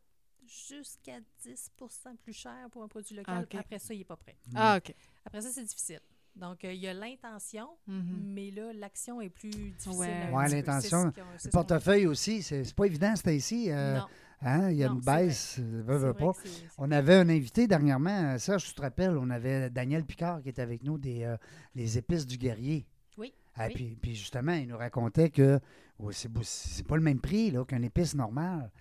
jusqu'à 0.67 1.19
10% 1.45 2.15
plus 2.23 2.33
cher 2.33 2.67
pour 2.71 2.83
un 2.83 2.87
produit 2.87 3.15
local. 3.15 3.47
Ah. 3.53 3.57
Après 3.59 3.79
ça, 3.79 3.93
il 3.93 3.99
n'est 3.99 4.03
pas 4.05 4.17
prêt. 4.17 4.35
Ah, 4.55 4.77
OK. 4.77 4.93
Après 5.25 5.41
ça, 5.41 5.49
c'est 5.51 5.63
difficile. 5.63 5.99
Donc, 6.35 6.63
euh, 6.63 6.71
il 6.73 6.79
y 6.79 6.87
a 6.87 6.93
l'intention, 6.93 7.67
Mhm. 7.87 8.21
mais 8.33 8.51
là, 8.51 8.71
l'action 8.73 9.19
est 9.21 9.29
plus 9.29 9.49
difficile. 9.49 9.91
Ouais, 10.31 10.45
peu. 10.45 10.51
l'intention, 10.51 11.11
Le 11.43 11.49
portefeuille 11.51 12.07
aussi, 12.07 12.41
c'est 12.41 12.63
c'est 12.63 12.75
pas 12.75 12.85
évident, 12.85 13.13
c'était 13.15 13.35
ici. 13.35 13.69
euh, 13.69 13.97
Non, 13.97 14.05
hein, 14.41 14.69
il 14.71 14.77
y 14.77 14.83
a 14.83 14.87
Non, 14.87 14.95
une 14.95 15.01
baisse, 15.01 15.57
euh, 15.59 15.83
veut, 15.85 16.13
pas. 16.13 16.31
On 16.77 16.89
avait 16.91 17.15
un 17.15 17.27
invité 17.27 17.67
dernièrement, 17.67 18.37
Serge, 18.37 18.63
tu 18.65 18.73
te 18.73 18.81
rappelles, 18.81 19.17
on 19.17 19.29
avait 19.29 19.69
Daniel 19.69 20.05
Picard 20.05 20.41
qui 20.41 20.49
était 20.49 20.61
avec 20.61 20.83
nous 20.83 20.97
des 20.97 21.23
euh, 21.23 21.35
les 21.75 21.97
épices 21.97 22.25
du 22.25 22.37
guerrier. 22.37 22.85
Oui, 23.17 23.33
Ah, 23.55 23.67
oui. 23.67 23.73
puis, 23.73 23.97
puis 24.01 24.15
justement, 24.15 24.53
il 24.53 24.67
nous 24.69 24.77
racontait 24.77 25.29
que 25.31 25.59
ouais, 25.99 26.13
c'est 26.13 26.87
pas 26.87 26.95
le 26.95 27.03
même 27.03 27.19
prix 27.19 27.51
là, 27.51 27.65
qu'un 27.65 27.81
épice 27.81 28.15
normal. 28.15 28.71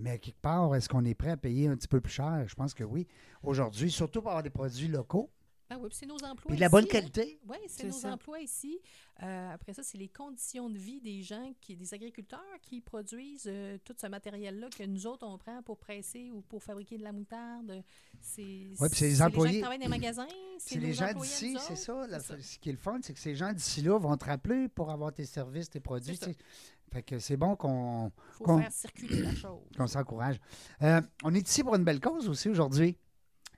Mais 0.00 0.18
quelque 0.18 0.40
part, 0.40 0.74
est-ce 0.74 0.88
qu'on 0.88 1.04
est 1.04 1.14
prêt 1.14 1.30
à 1.30 1.36
payer 1.36 1.68
un 1.68 1.76
petit 1.76 1.88
peu 1.88 2.00
plus 2.00 2.12
cher? 2.12 2.44
Je 2.46 2.54
pense 2.54 2.74
que 2.74 2.84
oui. 2.84 3.06
Aujourd'hui, 3.42 3.90
surtout 3.90 4.20
pour 4.20 4.30
avoir 4.30 4.42
des 4.42 4.50
produits 4.50 4.88
locaux. 4.88 5.30
Ah 5.72 5.78
oui, 5.78 5.88
puis 5.88 5.98
c'est 6.00 6.06
nos 6.06 6.16
emplois. 6.16 6.48
Puis 6.48 6.56
de 6.56 6.60
la 6.60 6.68
bonne 6.68 6.84
ici, 6.84 6.96
hein. 6.96 7.00
qualité. 7.00 7.38
Oui, 7.48 7.56
c'est 7.68 7.86
nos 7.86 7.92
ça. 7.92 8.12
emplois 8.12 8.40
ici. 8.40 8.80
Euh, 9.22 9.52
après 9.52 9.72
ça, 9.72 9.84
c'est 9.84 9.98
les 9.98 10.08
conditions 10.08 10.68
de 10.68 10.76
vie 10.76 11.00
des 11.00 11.22
gens, 11.22 11.52
qui, 11.60 11.76
des 11.76 11.94
agriculteurs 11.94 12.40
qui 12.60 12.80
produisent 12.80 13.46
euh, 13.46 13.78
tout 13.84 13.94
ce 13.96 14.08
matériel-là 14.08 14.68
que 14.76 14.82
nous 14.82 15.06
autres, 15.06 15.24
on 15.24 15.38
prend 15.38 15.62
pour 15.62 15.78
presser 15.78 16.32
ou 16.32 16.40
pour 16.40 16.60
fabriquer 16.60 16.98
de 16.98 17.04
la 17.04 17.12
moutarde. 17.12 17.84
C'est 18.20 18.72
Ouais, 18.80 18.88
c'est 18.92 19.10
les 19.10 19.14
gens 19.14 19.30
qui 19.30 19.60
travaillent 19.60 19.78
dans 19.78 19.84
les 19.84 19.88
magasins. 19.88 20.26
C'est 20.58 20.80
les 20.80 20.92
gens 20.92 21.12
d'ici, 21.12 21.56
c'est 21.60 21.76
ça, 21.76 22.18
ça. 22.18 22.40
Ce 22.40 22.58
qui 22.58 22.70
est 22.70 22.72
le 22.72 22.78
fun, 22.78 22.98
c'est 23.02 23.14
que 23.14 23.20
ces 23.20 23.36
gens 23.36 23.52
d'ici-là 23.52 23.96
vont 23.96 24.16
te 24.16 24.24
rappeler 24.24 24.66
pour 24.68 24.90
avoir 24.90 25.12
tes 25.12 25.24
services, 25.24 25.70
tes 25.70 25.80
produits. 25.80 26.18
Fait 26.92 27.02
que 27.02 27.18
c'est 27.18 27.36
bon 27.36 27.54
qu'on 27.54 28.10
faire 28.44 28.72
circuler 28.72 29.22
la 29.22 29.34
chose. 29.34 29.60
qu'on 29.76 29.86
s'encourage. 29.86 30.40
Euh, 30.82 31.00
on 31.22 31.34
est 31.34 31.48
ici 31.48 31.62
pour 31.62 31.76
une 31.76 31.84
belle 31.84 32.00
cause 32.00 32.28
aussi 32.28 32.48
aujourd'hui, 32.48 32.96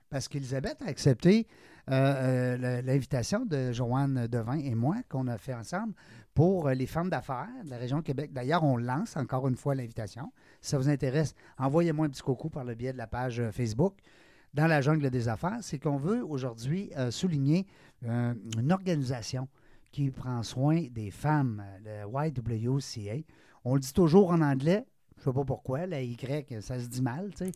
parce 0.09 0.27
qu'Elisabeth 0.27 0.81
a 0.83 0.85
accepté 0.85 1.47
euh, 1.91 2.55
euh, 2.63 2.81
l'invitation 2.81 3.45
de 3.45 3.73
Joanne 3.73 4.27
Devin 4.27 4.57
et 4.57 4.73
moi 4.73 4.95
qu'on 5.09 5.27
a 5.27 5.37
fait 5.37 5.53
ensemble 5.53 5.93
pour 6.33 6.69
les 6.69 6.85
femmes 6.85 7.09
d'affaires 7.09 7.49
de 7.65 7.69
la 7.69 7.77
région 7.77 7.97
de 7.97 8.03
Québec. 8.03 8.31
D'ailleurs, 8.31 8.63
on 8.63 8.77
lance 8.77 9.17
encore 9.17 9.47
une 9.47 9.57
fois 9.57 9.75
l'invitation. 9.75 10.31
Si 10.61 10.69
ça 10.69 10.77
vous 10.77 10.87
intéresse, 10.87 11.33
envoyez-moi 11.57 12.05
un 12.05 12.09
petit 12.09 12.21
coucou 12.21 12.49
par 12.49 12.63
le 12.63 12.75
biais 12.75 12.93
de 12.93 12.97
la 12.97 13.07
page 13.07 13.41
Facebook. 13.51 13.95
Dans 14.53 14.67
la 14.67 14.81
jungle 14.81 15.09
des 15.09 15.27
affaires, 15.27 15.57
c'est 15.61 15.79
qu'on 15.79 15.97
veut 15.97 16.23
aujourd'hui 16.23 16.91
euh, 16.95 17.11
souligner 17.11 17.65
une 18.03 18.71
organisation 18.71 19.47
qui 19.93 20.11
prend 20.11 20.43
soin 20.43 20.87
des 20.91 21.09
femmes, 21.11 21.63
euh, 21.87 22.05
le 22.05 22.27
YWCA. 22.27 23.23
On 23.63 23.75
le 23.75 23.79
dit 23.79 23.93
toujours 23.93 24.31
en 24.31 24.41
anglais, 24.41 24.85
je 25.15 25.21
ne 25.21 25.25
sais 25.25 25.33
pas 25.33 25.45
pourquoi, 25.45 25.85
la 25.85 26.01
Y, 26.01 26.61
ça 26.61 26.77
se 26.79 26.87
dit 26.87 27.01
mal, 27.01 27.29
tu 27.37 27.45
sais. 27.45 27.51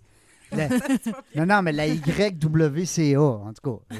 La- 0.51 0.69
non, 1.35 1.45
non, 1.45 1.61
mais 1.61 1.73
la 1.73 1.87
YWCA, 1.87 3.19
en 3.21 3.51
tout 3.53 3.81
cas. 3.89 3.95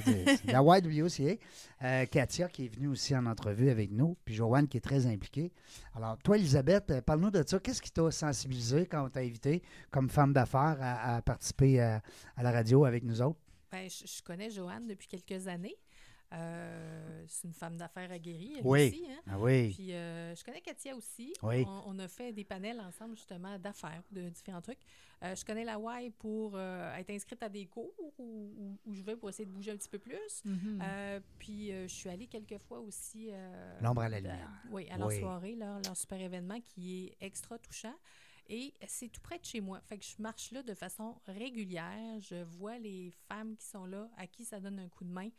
La 0.45 0.61
YWCA. 0.61 1.35
Euh, 1.83 2.05
Katia, 2.05 2.47
qui 2.47 2.65
est 2.65 2.67
venue 2.73 2.87
aussi 2.87 3.15
en 3.15 3.25
entrevue 3.25 3.69
avec 3.69 3.91
nous, 3.91 4.15
puis 4.23 4.33
Joanne, 4.33 4.67
qui 4.67 4.77
est 4.77 4.81
très 4.81 5.05
impliquée. 5.07 5.51
Alors, 5.93 6.17
toi, 6.19 6.37
Elisabeth, 6.37 6.89
euh, 6.89 7.01
parle-nous 7.01 7.31
de 7.31 7.43
ça. 7.45 7.59
Qu'est-ce 7.59 7.81
qui 7.81 7.91
t'a 7.91 8.09
sensibilisé 8.11 8.85
quand 8.85 9.05
on 9.05 9.09
t'a 9.09 9.19
invité 9.19 9.61
comme 9.91 10.09
femme 10.09 10.31
d'affaires 10.33 10.77
à, 10.79 11.15
à 11.17 11.21
participer 11.21 11.81
à, 11.81 12.01
à 12.37 12.43
la 12.43 12.51
radio 12.51 12.85
avec 12.85 13.03
nous 13.03 13.21
autres? 13.21 13.39
Ben, 13.71 13.89
je, 13.89 14.07
je 14.07 14.23
connais 14.23 14.49
Joanne 14.49 14.87
depuis 14.87 15.07
quelques 15.07 15.47
années. 15.47 15.75
Euh, 16.33 17.23
c'est 17.27 17.47
une 17.47 17.53
femme 17.53 17.77
d'affaires 17.77 18.11
aguerrie, 18.11 18.55
elle 18.59 18.65
Oui. 18.67 18.87
aussi. 18.89 19.05
Hein? 19.09 19.21
Ah 19.27 19.39
oui. 19.39 19.73
Puis 19.73 19.93
euh, 19.93 20.35
je 20.35 20.43
connais 20.43 20.59
Katia 20.61 20.95
aussi. 20.95 21.33
Oui. 21.41 21.63
On, 21.65 21.83
on 21.95 21.99
a 21.99 22.07
fait 22.07 22.33
des 22.33 22.43
panels 22.43 22.79
ensemble 22.81 23.15
justement 23.15 23.57
d'affaires, 23.57 24.03
de 24.11 24.27
différents 24.29 24.61
trucs. 24.61 24.79
Euh, 25.23 25.35
je 25.35 25.45
connais 25.45 25.63
la 25.63 25.77
Y 25.79 26.11
pour 26.19 26.51
euh, 26.55 26.93
être 26.95 27.09
inscrite 27.11 27.41
à 27.43 27.49
des 27.49 27.65
cours 27.65 27.93
où, 27.99 28.13
où- 28.19 28.77
où 28.85 28.93
je 28.93 29.01
vais 29.03 29.15
pour 29.15 29.29
essayer 29.29 29.45
de 29.45 29.51
bouger 29.51 29.71
un 29.71 29.77
petit 29.77 29.89
peu 29.89 29.99
plus. 29.99 30.43
Mhm. 30.45 30.79
Euh, 30.83 31.19
puis 31.39 31.71
euh, 31.71 31.87
je 31.87 31.93
suis 31.93 32.09
allée 32.09 32.27
quelques 32.27 32.57
fois 32.59 32.79
aussi. 32.79 33.29
euh, 33.31 33.79
L'ombre 33.81 34.01
à 34.01 34.09
la 34.09 34.19
lumière. 34.19 34.49
Oui, 34.69 34.87
à 34.89 34.97
leur 34.97 35.07
Oui. 35.07 35.19
soirée, 35.19 35.55
leur, 35.55 35.79
leur 35.81 35.95
super 35.95 36.19
événement 36.19 36.59
qui 36.61 37.05
est 37.05 37.25
extra 37.25 37.57
touchant. 37.57 37.95
Et 38.49 38.73
c'est 38.87 39.09
tout 39.09 39.19
près 39.21 39.39
de 39.39 39.43
chez 39.45 39.59
moi. 39.59 39.81
Fait 39.81 39.97
que 39.97 40.05
je 40.05 40.21
marche 40.21 40.51
là 40.51 40.61
de 40.63 40.73
façon 40.73 41.15
régulière. 41.27 42.19
Je 42.21 42.43
vois 42.43 42.77
les 42.77 43.11
femmes 43.27 43.57
qui 43.57 43.65
sont 43.65 43.85
là, 43.85 44.09
à 44.17 44.25
qui 44.27 44.45
ça 44.45 44.59
donne 44.61 44.79
un 44.79 44.87
coup 44.87 45.03
de 45.03 45.11
main. 45.11 45.29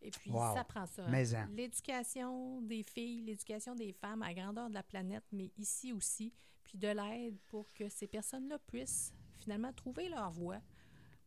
Et 0.00 0.10
puis, 0.10 0.30
Wow. 0.30 0.54
ça 0.54 0.64
prend 0.64 0.86
ça. 0.86 1.04
hein. 1.04 1.10
En. 1.10 1.46
L'éducation 1.50 2.60
des 2.62 2.82
filles, 2.84 3.22
l'éducation 3.22 3.74
des 3.74 3.92
femmes 3.92 4.22
à 4.22 4.32
grandeur 4.32 4.68
de 4.68 4.74
la 4.74 4.82
planète, 4.82 5.24
mais 5.32 5.50
ici 5.56 5.92
aussi, 5.92 6.32
puis 6.64 6.78
de 6.78 6.88
l'aide 6.88 7.36
pour 7.46 7.72
que 7.72 7.88
ces 7.88 8.06
personnes-là 8.06 8.58
puissent 8.66 9.12
finalement 9.40 9.72
trouver 9.72 10.08
leur 10.08 10.30
voie, 10.30 10.60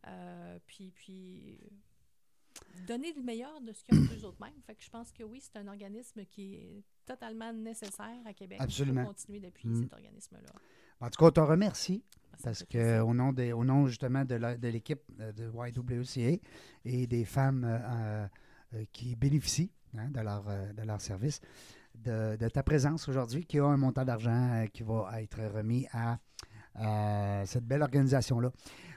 euh, 0.06 0.58
puis, 0.66 0.90
puis 0.92 1.58
donner 2.86 3.12
le 3.14 3.22
meilleur 3.22 3.60
de 3.60 3.72
ce 3.72 3.84
qu'ils 3.84 3.98
ont 3.98 4.04
d'eux 4.04 4.24
autres 4.24 4.40
mêmes. 4.42 4.60
Fait 4.66 4.74
que 4.74 4.82
je 4.82 4.90
pense 4.90 5.12
que 5.12 5.22
oui, 5.22 5.40
c'est 5.40 5.58
un 5.58 5.68
organisme 5.68 6.24
qui 6.24 6.54
est 6.54 6.84
totalement 7.04 7.52
nécessaire 7.52 8.20
à 8.24 8.32
Québec. 8.32 8.58
Absolument. 8.60 9.02
Faut 9.02 9.08
continuer 9.08 9.40
d'appuyer 9.40 9.74
Mm. 9.74 9.82
cet 9.82 9.92
organisme-là. 9.92 10.52
En 11.00 11.10
tout 11.10 11.18
cas, 11.18 11.26
on 11.26 11.30
te 11.32 11.40
remercie. 11.40 12.02
Ça 12.38 12.44
Parce 12.44 12.60
fait 12.60 12.66
que 12.66 12.78
plaisir. 12.78 13.06
au 13.08 13.14
nom, 13.14 13.32
des, 13.32 13.52
au 13.52 13.64
nom 13.64 13.86
justement 13.86 14.24
de 14.24 14.38
de 14.56 14.68
l'équipe 14.68 15.02
euh, 15.20 15.32
de 15.32 15.50
YWCA 15.52 16.38
et 16.84 17.06
des 17.06 17.24
femmes 17.26 17.64
euh, 17.64 18.26
qui 18.92 19.16
bénéficient 19.16 19.70
hein, 19.96 20.08
de, 20.10 20.20
leur, 20.20 20.44
euh, 20.48 20.72
de 20.72 20.82
leur 20.82 21.00
service, 21.00 21.40
de, 21.94 22.36
de 22.36 22.48
ta 22.48 22.62
présence 22.62 23.08
aujourd'hui, 23.08 23.44
qui 23.44 23.58
a 23.58 23.66
un 23.66 23.76
montant 23.76 24.04
d'argent 24.04 24.50
euh, 24.52 24.66
qui 24.66 24.82
va 24.82 25.10
être 25.20 25.40
remis 25.54 25.86
à, 25.92 26.18
cette 27.44 27.66
belle 27.66 27.82
organisation-là. 27.82 28.50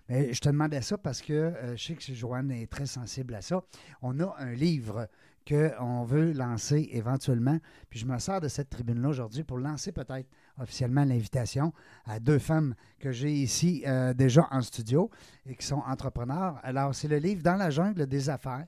Mais 0.07 0.31
je 0.33 0.39
te 0.39 0.47
demandais 0.47 0.81
ça 0.81 0.97
parce 0.97 1.21
que 1.21 1.33
euh, 1.33 1.75
je 1.75 1.83
sais 1.83 1.95
que 1.95 2.13
Joanne 2.13 2.51
est 2.51 2.67
très 2.71 2.85
sensible 2.85 3.35
à 3.35 3.41
ça. 3.41 3.61
On 4.01 4.17
a 4.21 4.33
un 4.37 4.53
livre 4.53 5.09
qu'on 5.47 6.03
veut 6.03 6.31
lancer 6.31 6.89
éventuellement. 6.91 7.59
Puis 7.89 7.99
je 7.99 8.05
me 8.05 8.17
sers 8.17 8.41
de 8.41 8.47
cette 8.47 8.69
tribune-là 8.69 9.09
aujourd'hui 9.09 9.43
pour 9.43 9.57
lancer 9.57 9.91
peut-être 9.91 10.27
officiellement 10.57 11.05
l'invitation 11.05 11.73
à 12.05 12.19
deux 12.19 12.39
femmes 12.39 12.75
que 12.99 13.11
j'ai 13.11 13.31
ici 13.31 13.83
euh, 13.85 14.13
déjà 14.13 14.47
en 14.51 14.61
studio 14.61 15.09
et 15.45 15.55
qui 15.55 15.65
sont 15.65 15.81
entrepreneurs. 15.85 16.59
Alors, 16.63 16.95
c'est 16.95 17.07
le 17.07 17.17
livre 17.17 17.43
Dans 17.43 17.55
la 17.55 17.69
jungle 17.69 18.07
des 18.07 18.29
affaires. 18.29 18.65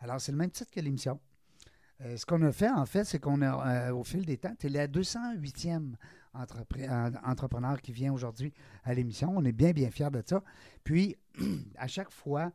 Alors, 0.00 0.20
c'est 0.20 0.32
le 0.32 0.38
même 0.38 0.50
titre 0.50 0.70
que 0.70 0.80
l'émission. 0.80 1.18
Euh, 2.00 2.16
ce 2.16 2.24
qu'on 2.24 2.40
a 2.42 2.52
fait, 2.52 2.70
en 2.70 2.86
fait, 2.86 3.04
c'est 3.04 3.18
qu'on 3.18 3.42
a, 3.42 3.88
euh, 3.88 3.94
au 3.94 4.04
fil 4.04 4.24
des 4.24 4.36
temps, 4.38 4.54
tu 4.58 4.66
es 4.66 4.70
la 4.70 4.86
208e 4.86 5.96
entrepre- 6.34 6.88
en- 6.88 7.30
entrepreneur 7.30 7.80
qui 7.80 7.90
vient 7.92 8.12
aujourd'hui 8.12 8.52
à 8.84 8.94
l'émission. 8.94 9.32
On 9.36 9.44
est 9.44 9.52
bien, 9.52 9.72
bien 9.72 9.90
fiers 9.90 10.10
de 10.10 10.22
ça. 10.24 10.42
Puis, 10.84 11.16
à 11.76 11.88
chaque 11.88 12.10
fois, 12.10 12.52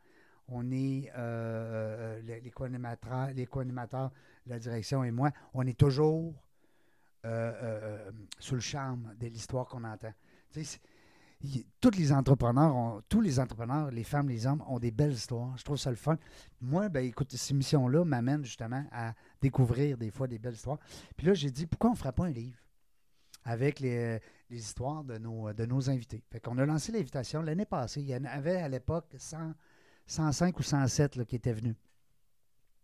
on 0.48 0.72
est, 0.72 1.12
euh, 1.18 2.22
le- 2.22 2.40
les 2.42 2.52
co-animateurs, 2.52 4.12
la 4.46 4.60
direction 4.60 5.04
et 5.04 5.12
moi, 5.12 5.32
on 5.54 5.66
est 5.68 5.78
toujours 5.78 6.34
euh, 7.26 7.54
euh, 7.64 8.12
sous 8.40 8.56
le 8.56 8.60
charme 8.62 9.14
de 9.18 9.28
l'histoire 9.28 9.68
qu'on 9.68 9.86
entend. 9.86 10.14
Tous 11.82 11.92
les 11.92 12.12
entrepreneurs, 12.12 13.02
tous 13.10 13.22
les 13.22 13.40
entrepreneurs, 13.40 13.92
les 13.92 14.04
femmes, 14.04 14.30
les 14.30 14.48
hommes, 14.48 14.64
ont 14.68 14.80
des 14.80 14.92
belles 14.92 15.12
histoires. 15.12 15.58
Je 15.58 15.64
trouve 15.64 15.78
ça 15.78 15.90
le 15.90 15.98
fun. 15.98 16.18
Moi, 16.62 16.90
ben, 16.90 17.04
écoute, 17.04 17.32
cette 17.32 17.52
émission-là 17.52 18.06
m'amène 18.06 18.46
justement 18.46 18.86
à 18.92 19.14
découvrir 19.42 19.98
des 19.98 20.10
fois 20.10 20.28
des 20.28 20.40
belles 20.40 20.54
histoires. 20.54 20.80
Puis 21.18 21.28
là, 21.28 21.34
j'ai 21.34 21.52
dit, 21.52 21.66
pourquoi 21.66 21.90
on 21.90 21.94
ne 21.94 21.98
ferait 21.98 22.14
pas 22.14 22.26
un 22.26 22.32
livre 22.32 22.58
avec 23.44 23.82
les, 23.82 24.22
histoires 24.50 25.04
de 25.04 25.18
nos, 25.18 25.52
de 25.52 25.66
nos 25.66 25.90
invités? 25.90 26.24
Fait 26.32 26.40
qu'on 26.40 26.58
a 26.58 26.66
lancé 26.66 26.92
l'invitation 26.92 27.42
l'année 27.42 27.66
passée. 27.66 28.02
Il 28.02 28.08
y 28.08 28.16
en 28.16 28.24
avait 28.24 28.58
à 28.58 28.70
l'époque 28.70 29.14
100 29.18 29.54
105 30.08 30.60
ou 30.60 30.64
107 30.64 31.16
là, 31.16 31.26
qui 31.26 31.36
étaient 31.36 31.54
venus. 31.54 31.76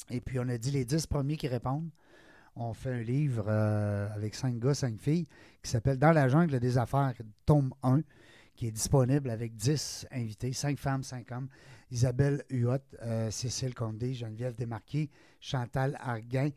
Et 0.09 0.21
puis, 0.21 0.39
on 0.39 0.47
a 0.49 0.57
dit 0.57 0.71
les 0.71 0.85
10 0.85 1.07
premiers 1.07 1.37
qui 1.37 1.47
répondent. 1.47 1.89
On 2.55 2.73
fait 2.73 2.91
un 2.91 3.01
livre 3.01 3.45
euh, 3.47 4.09
avec 4.13 4.35
cinq 4.35 4.57
gars, 4.59 4.73
cinq 4.73 4.99
filles, 4.99 5.27
qui 5.61 5.69
s'appelle 5.69 5.97
Dans 5.97 6.11
la 6.11 6.27
jungle 6.27 6.59
des 6.59 6.77
affaires, 6.77 7.13
tome 7.45 7.73
1, 7.83 8.01
qui 8.59 8.67
est 8.67 8.71
disponible 8.71 9.29
avec 9.29 9.55
10 9.55 10.07
invités, 10.11 10.51
5 10.51 10.77
femmes, 10.77 11.01
5 11.01 11.31
hommes. 11.31 11.47
Isabelle 11.91 12.43
Huot, 12.49 12.75
euh, 13.03 13.31
Cécile 13.31 13.73
Condé, 13.73 14.13
Geneviève 14.13 14.53
Desmarquis, 14.53 15.09
Chantal 15.39 15.97
Arguin 16.01 16.49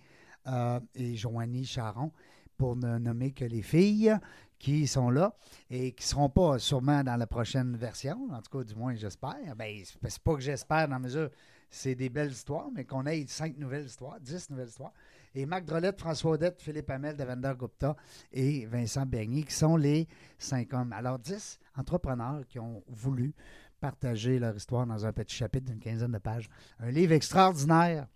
euh, 0.48 0.80
et 0.96 1.14
Joanie 1.14 1.64
Charon, 1.64 2.10
pour 2.56 2.74
ne 2.74 2.98
nommer 2.98 3.30
que 3.30 3.44
les 3.44 3.62
filles 3.62 4.16
qui 4.58 4.88
sont 4.88 5.10
là 5.10 5.32
et 5.70 5.92
qui 5.92 6.02
ne 6.02 6.08
seront 6.08 6.28
pas 6.28 6.58
sûrement 6.58 7.04
dans 7.04 7.16
la 7.16 7.28
prochaine 7.28 7.76
version, 7.76 8.28
en 8.32 8.42
tout 8.42 8.58
cas, 8.58 8.64
du 8.64 8.74
moins, 8.74 8.96
j'espère. 8.96 9.54
Ben, 9.56 9.80
c'est 9.84 10.22
pas 10.24 10.34
que 10.34 10.40
j'espère 10.40 10.88
dans 10.88 10.94
la 10.94 10.98
mesure, 10.98 11.30
c'est 11.70 11.94
des 11.94 12.08
belles 12.08 12.32
histoires, 12.32 12.68
mais 12.74 12.84
qu'on 12.84 13.06
ait 13.06 13.24
cinq 13.28 13.56
nouvelles 13.58 13.86
histoires, 13.86 14.18
dix 14.18 14.50
nouvelles 14.50 14.70
histoires. 14.70 14.92
Et 15.34 15.46
Marc 15.46 15.64
Drolette, 15.64 15.98
François 15.98 16.32
Odette, 16.32 16.60
Philippe 16.60 16.90
Hamel, 16.90 17.16
Devender 17.16 17.52
Gupta 17.58 17.96
et 18.32 18.66
Vincent 18.66 19.06
Bernier, 19.06 19.44
qui 19.44 19.54
sont 19.54 19.76
les 19.76 20.06
cinq 20.38 20.74
hommes. 20.74 20.92
Alors, 20.92 21.18
dix 21.18 21.58
entrepreneurs 21.76 22.46
qui 22.46 22.58
ont 22.58 22.82
voulu 22.88 23.34
partager 23.80 24.38
leur 24.38 24.54
histoire 24.54 24.86
dans 24.86 25.04
un 25.06 25.12
petit 25.12 25.34
chapitre 25.34 25.66
d'une 25.70 25.80
quinzaine 25.80 26.12
de 26.12 26.18
pages. 26.18 26.48
Un 26.78 26.90
livre 26.90 27.12
extraordinaire, 27.12 28.06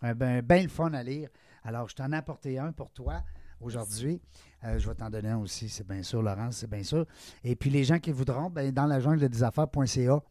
un 0.00 0.14
ben, 0.14 0.42
ben 0.42 0.62
le 0.62 0.68
fun 0.68 0.92
à 0.94 1.02
lire. 1.02 1.28
Alors, 1.62 1.88
je 1.88 1.94
t'en 1.94 2.10
ai 2.12 2.16
apporté 2.16 2.58
un 2.58 2.72
pour 2.72 2.90
toi 2.90 3.22
aujourd'hui. 3.60 4.20
Euh, 4.64 4.78
je 4.78 4.88
vais 4.88 4.94
t'en 4.94 5.10
donner 5.10 5.30
un 5.30 5.38
aussi, 5.38 5.68
c'est 5.68 5.86
bien 5.86 6.02
sûr, 6.02 6.22
Laurence, 6.22 6.56
c'est 6.58 6.70
bien 6.70 6.82
sûr. 6.82 7.06
Et 7.44 7.54
puis, 7.54 7.70
les 7.70 7.84
gens 7.84 7.98
qui 7.98 8.12
voudront, 8.12 8.50
ben, 8.50 8.72
dans 8.72 8.86
la 8.86 8.98
jungle 8.98 9.28
des 9.28 9.42
affaires.ca, 9.42 10.22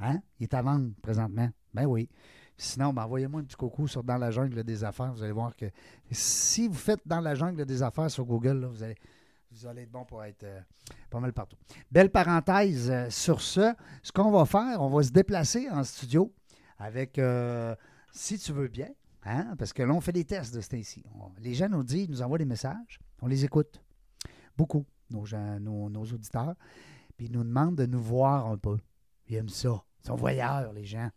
hein, 0.00 0.20
il 0.38 0.44
est 0.44 0.54
à 0.54 0.62
vendre 0.62 0.92
présentement. 1.02 1.50
Ben 1.72 1.86
oui. 1.86 2.08
Sinon, 2.62 2.92
ben, 2.92 3.04
envoyez-moi 3.04 3.40
un 3.40 3.44
petit 3.44 3.56
coucou 3.56 3.88
sur 3.88 4.04
Dans 4.04 4.18
la 4.18 4.30
jungle 4.30 4.62
des 4.64 4.84
affaires. 4.84 5.10
Vous 5.14 5.22
allez 5.22 5.32
voir 5.32 5.56
que 5.56 5.64
si 6.10 6.68
vous 6.68 6.74
faites 6.74 7.00
Dans 7.06 7.20
la 7.20 7.34
jungle 7.34 7.64
des 7.64 7.82
affaires 7.82 8.10
sur 8.10 8.26
Google, 8.26 8.66
vous, 8.66 8.82
allez, 8.82 8.96
vous 9.50 9.66
allez 9.66 9.82
être 9.82 9.90
bon 9.90 10.04
pour 10.04 10.22
être 10.22 10.44
euh, 10.44 10.60
pas 11.08 11.20
mal 11.20 11.32
partout. 11.32 11.56
Belle 11.90 12.10
parenthèse 12.10 12.90
euh, 12.90 13.08
sur 13.08 13.40
ce. 13.40 13.72
Ce 14.02 14.12
qu'on 14.12 14.30
va 14.30 14.44
faire, 14.44 14.82
on 14.82 14.90
va 14.90 15.02
se 15.02 15.10
déplacer 15.10 15.70
en 15.70 15.82
studio 15.84 16.34
avec, 16.76 17.18
euh, 17.18 17.74
si 18.12 18.38
tu 18.38 18.52
veux 18.52 18.68
bien, 18.68 18.90
hein, 19.24 19.54
parce 19.58 19.72
que 19.72 19.82
là, 19.82 19.94
on 19.94 20.02
fait 20.02 20.12
des 20.12 20.26
tests 20.26 20.54
de 20.54 20.60
ce 20.60 20.68
temps-ci. 20.68 21.02
Les 21.38 21.54
gens 21.54 21.70
nous 21.70 21.82
disent, 21.82 22.10
nous 22.10 22.20
envoient 22.20 22.38
des 22.38 22.44
messages, 22.44 23.00
on 23.22 23.26
les 23.26 23.42
écoute. 23.42 23.80
Beaucoup, 24.54 24.84
nos, 25.08 25.24
gens, 25.24 25.58
nos, 25.58 25.88
nos 25.88 26.04
auditeurs. 26.04 26.56
Puis 27.16 27.28
ils 27.28 27.32
nous 27.32 27.44
demandent 27.44 27.76
de 27.76 27.86
nous 27.86 28.02
voir 28.02 28.48
un 28.48 28.58
peu. 28.58 28.76
Ils 29.28 29.36
aiment 29.36 29.48
ça. 29.48 29.82
Ils 30.02 30.08
sont 30.08 30.16
voyeurs, 30.16 30.74
les 30.74 30.84
gens. 30.84 31.08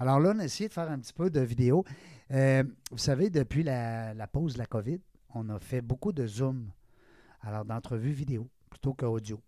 Alors 0.00 0.18
là, 0.18 0.32
on 0.34 0.38
a 0.38 0.44
essayé 0.44 0.66
de 0.66 0.72
faire 0.72 0.90
un 0.90 0.98
petit 0.98 1.12
peu 1.12 1.28
de 1.28 1.40
vidéo. 1.40 1.84
Euh, 2.30 2.64
vous 2.90 2.96
savez, 2.98 3.28
depuis 3.28 3.62
la, 3.62 4.14
la 4.14 4.26
pause 4.26 4.54
de 4.54 4.58
la 4.58 4.64
COVID, 4.64 4.98
on 5.34 5.50
a 5.50 5.58
fait 5.58 5.82
beaucoup 5.82 6.10
de 6.12 6.26
Zoom, 6.26 6.70
alors 7.42 7.66
d'entrevues 7.66 8.12
vidéo 8.12 8.48
plutôt 8.70 8.94
qu'audio. 8.94 9.42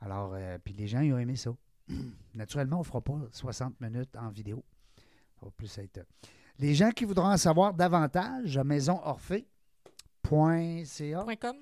Alors, 0.00 0.32
euh, 0.34 0.56
puis 0.64 0.72
les 0.72 0.86
gens, 0.86 1.00
ils 1.00 1.12
ont 1.12 1.18
aimé 1.18 1.36
ça. 1.36 1.50
Naturellement, 2.34 2.76
on 2.76 2.80
ne 2.80 2.84
fera 2.84 3.02
pas 3.02 3.18
60 3.30 3.78
minutes 3.78 4.16
en 4.16 4.30
vidéo. 4.30 4.64
Ça 5.38 5.44
va 5.44 5.50
plus 5.50 5.76
être. 5.76 6.00
Les 6.58 6.74
gens 6.74 6.90
qui 6.92 7.04
voudront 7.04 7.28
en 7.28 7.36
savoir 7.36 7.74
davantage, 7.74 8.56
maisonorphée.ca. 8.58 9.44
.com, 11.42 11.56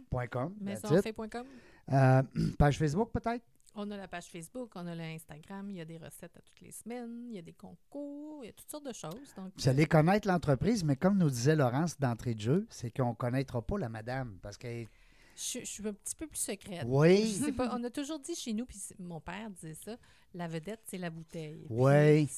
.com. 1.29 1.45
Euh, 1.93 2.23
page 2.59 2.79
Facebook 2.79 3.11
peut-être? 3.11 3.45
On 3.75 3.91
a 3.91 3.97
la 3.97 4.09
page 4.09 4.27
Facebook, 4.27 4.71
on 4.75 4.87
a 4.87 4.95
l'Instagram, 4.95 5.69
il 5.71 5.77
y 5.77 5.81
a 5.81 5.85
des 5.85 5.99
recettes 5.99 6.37
à 6.37 6.41
toutes 6.41 6.61
les 6.63 6.73
semaines, 6.73 7.27
il 7.29 7.35
y 7.37 7.39
a 7.39 7.43
des 7.43 7.53
concours, 7.53 8.43
il 8.43 8.47
y 8.47 8.51
a 8.51 8.53
toutes 8.53 8.69
sortes 8.71 8.87
de 8.87 8.93
choses. 8.93 9.33
Donc, 9.37 9.53
Vous 9.57 9.69
allez 9.69 9.87
connaître 9.87 10.27
l'entreprise, 10.27 10.83
mais 10.83 10.97
comme 10.97 11.19
nous 11.19 11.31
disait 11.31 11.55
Laurence 11.55 11.99
d'entrée 11.99 12.35
de 12.35 12.41
jeu, 12.41 12.67
c'est 12.71 12.91
qu'on 12.91 13.11
ne 13.11 13.15
connaîtra 13.15 13.63
pas 13.63 13.79
la 13.79 13.89
madame 13.89 14.39
parce 14.43 14.57
qu'elle 14.57 14.79
est- 14.83 14.89
je, 15.37 15.61
je 15.61 15.65
suis 15.67 15.87
un 15.87 15.93
petit 15.93 16.17
peu 16.17 16.27
plus 16.27 16.39
secrète. 16.41 16.85
Oui. 16.89 17.27
Je 17.39 17.45
sais 17.45 17.53
pas, 17.53 17.73
on 17.79 17.85
a 17.85 17.91
toujours 17.91 18.19
dit 18.19 18.35
chez 18.35 18.53
nous, 18.53 18.67
puis 18.67 18.79
mon 18.99 19.21
père 19.21 19.49
disait 19.51 19.75
ça, 19.75 19.97
la 20.35 20.49
vedette, 20.49 20.81
c'est 20.87 20.99
la 20.99 21.11
bouteille. 21.11 21.65
Puis 21.69 21.77
Oui. 21.79 22.29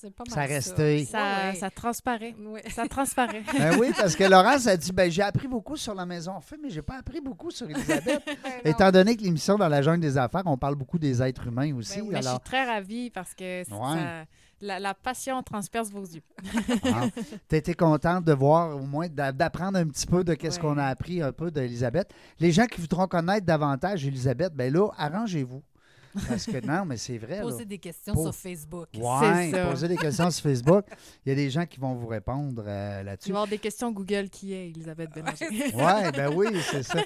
C'est 0.00 0.10
pas 0.14 0.24
mal 0.26 0.34
Ça 0.34 0.40
restait. 0.54 1.04
Ça, 1.04 1.18
ouais. 1.50 1.54
ça 1.56 1.68
transparaît. 1.70 2.34
Ouais. 2.40 2.62
Ça 2.70 2.88
transparaît. 2.88 3.42
Ben 3.58 3.78
oui, 3.78 3.92
parce 3.96 4.16
que 4.16 4.24
Laurence 4.24 4.66
a 4.66 4.76
dit 4.76 4.92
ben, 4.92 5.10
j'ai 5.10 5.22
appris 5.22 5.46
beaucoup 5.48 5.76
sur 5.76 5.94
la 5.94 6.06
maison 6.06 6.32
Orphée, 6.36 6.56
mais 6.62 6.70
j'ai 6.70 6.80
pas 6.82 6.98
appris 6.98 7.20
beaucoup 7.20 7.50
sur 7.50 7.68
Elisabeth. 7.68 8.22
Ben 8.64 8.72
Étant 8.72 8.90
donné 8.90 9.16
que 9.16 9.22
l'émission 9.22 9.56
dans 9.58 9.68
la 9.68 9.82
jungle 9.82 10.00
des 10.00 10.16
affaires, 10.16 10.42
on 10.46 10.56
parle 10.56 10.74
beaucoup 10.76 10.98
des 10.98 11.22
êtres 11.22 11.46
humains 11.46 11.74
aussi. 11.74 11.98
Ben 11.98 12.04
oui, 12.06 12.10
Mais 12.14 12.22
je 12.22 12.28
suis 12.28 12.38
très 12.40 12.64
ravie 12.64 13.10
parce 13.10 13.34
que 13.34 13.62
c- 13.64 13.66
Ouais. 13.72 13.78
ça- 13.98 14.24
la, 14.62 14.78
la 14.78 14.92
passion 14.94 15.42
transperce 15.42 15.90
vos 15.90 16.04
yeux. 16.04 16.22
tu 17.48 17.56
été 17.56 17.74
contente 17.74 18.24
de 18.24 18.32
voir 18.32 18.76
au 18.76 18.80
moins 18.86 19.08
d'a- 19.08 19.32
d'apprendre 19.32 19.78
un 19.78 19.86
petit 19.86 20.06
peu 20.06 20.22
de 20.24 20.34
qu'est-ce 20.34 20.56
Ouais. 20.60 20.62
qu'on 20.66 20.78
a 20.78 20.84
appris 20.84 21.22
un 21.22 21.32
peu 21.32 21.50
d'Elisabeth. 21.50 22.10
Les 22.38 22.52
gens 22.52 22.66
qui 22.66 22.80
voudront 22.80 23.06
connaître 23.06 23.46
davantage 23.46 24.06
Elisabeth, 24.06 24.54
ben 24.54 24.72
là, 24.72 24.88
arrangez-vous. 24.98 25.62
Parce 26.28 26.46
que 26.46 26.64
non, 26.66 26.84
mais 26.84 26.96
c'est 26.96 27.18
vrai. 27.18 27.36
là. 27.36 27.42
Poser 27.42 27.64
des 27.64 27.78
questions 27.78 28.12
Pour- 28.14 28.24
sur 28.24 28.34
Facebook. 28.34 28.88
Ouais, 28.94 29.50
C'est 29.50 29.50
ça. 29.52 29.66
posez 29.70 29.88
des 29.88 29.96
questions 29.96 30.30
sur 30.30 30.42
Facebook. 30.42 30.84
Il 31.24 31.28
y 31.28 31.32
a 31.32 31.34
des 31.36 31.50
gens 31.50 31.66
qui 31.66 31.78
vont 31.78 31.94
vous 31.94 32.06
répondre 32.08 32.62
euh, 32.66 33.00
Tu 33.00 33.06
là-dessus. 33.06 33.32
vas 33.32 33.38
avoir 33.38 33.48
des 33.48 33.58
questions 33.58 33.92
Google 33.92 34.28
qui 34.28 34.52
est 34.52 34.68
Elisabeth 34.70 35.10
Bélanger. 35.14 35.46
Oui, 35.50 35.70
ben 36.14 36.32
oui, 36.34 36.46
c'est 36.70 36.82
ça. 36.82 37.00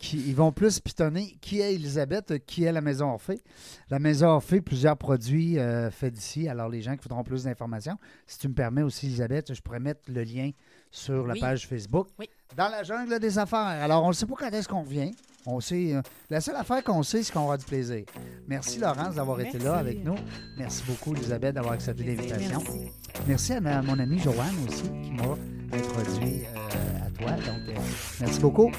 Qui- 0.00 0.22
ils 0.26 0.34
vont 0.34 0.52
plus 0.52 0.80
pitonner 0.80 1.36
qui 1.40 1.60
est 1.60 1.74
Elisabeth, 1.74 2.44
qui 2.44 2.64
est 2.64 2.72
la 2.72 2.80
Maison 2.80 3.10
Orphée. 3.12 3.40
La 3.88 3.98
Maison 3.98 4.26
Orphée, 4.28 4.60
plusieurs 4.60 4.96
produits 4.96 5.58
euh, 5.58 5.90
faits 5.90 6.12
d'ici. 6.14 6.48
Alors, 6.48 6.68
les 6.68 6.82
gens 6.82 6.96
qui 6.96 7.02
voudront 7.04 7.22
plus 7.22 7.44
d'informations, 7.44 7.96
si 8.26 8.38
tu 8.38 8.48
me 8.48 8.54
permets 8.54 8.82
aussi, 8.82 9.06
Elisabeth, 9.06 9.54
je 9.54 9.60
pourrais 9.62 9.80
mettre 9.80 10.00
le 10.08 10.24
lien 10.24 10.50
sur 10.90 11.26
la 11.26 11.34
Oui. 11.34 11.40
page 11.40 11.66
Facebook. 11.68 12.08
Oui. 12.18 12.28
Dans 12.56 12.68
la 12.68 12.82
jungle 12.82 13.18
des 13.18 13.38
affaires. 13.38 13.58
Alors, 13.60 14.04
on 14.04 14.08
ne 14.08 14.12
sait 14.12 14.26
pas 14.26 14.34
quand 14.38 14.50
est-ce 14.50 14.68
qu'on 14.68 14.82
revient. 14.82 15.12
On 15.46 15.60
sait, 15.60 15.92
euh, 15.94 16.02
la 16.30 16.40
seule 16.40 16.54
affaire 16.56 16.84
qu'on 16.84 17.02
sait, 17.02 17.22
c'est 17.22 17.32
qu'on 17.32 17.40
aura 17.40 17.56
du 17.56 17.64
plaisir. 17.64 18.04
Merci, 18.46 18.78
Laurence, 18.78 19.16
d'avoir 19.16 19.40
été 19.40 19.58
là 19.58 19.74
avec 19.76 20.04
nous. 20.04 20.14
Merci 20.56 20.82
beaucoup, 20.86 21.14
Elisabeth, 21.16 21.54
d'avoir 21.54 21.74
accepté 21.74 22.04
l'invitation. 22.04 22.62
Merci. 22.64 22.80
Merci 23.26 23.52
à, 23.54 23.60
ma- 23.60 23.82
mon 23.82 23.98
ami 23.98 24.18
Joanne 24.20 24.54
aussi 24.68 24.82
qui 25.02 25.10
m'a 25.10 25.34
introduit 25.76 26.42
euh, 26.44 27.06
à 27.06 27.10
toi. 27.10 27.30
Donc, 27.32 27.68
euh, 27.68 27.80
merci 28.20 28.40
beaucoup. 28.40 28.70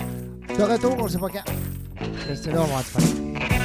De 0.58 0.64
retour, 0.64 0.96
on 1.00 1.04
ne 1.04 1.10
sait 1.10 1.18
pas 1.20 1.30
quand. 1.30 1.52
Restez 2.28 2.52
là, 2.52 2.62
on 2.62 2.76
va 2.76 2.82
te 2.82 3.02
faire. 3.02 3.63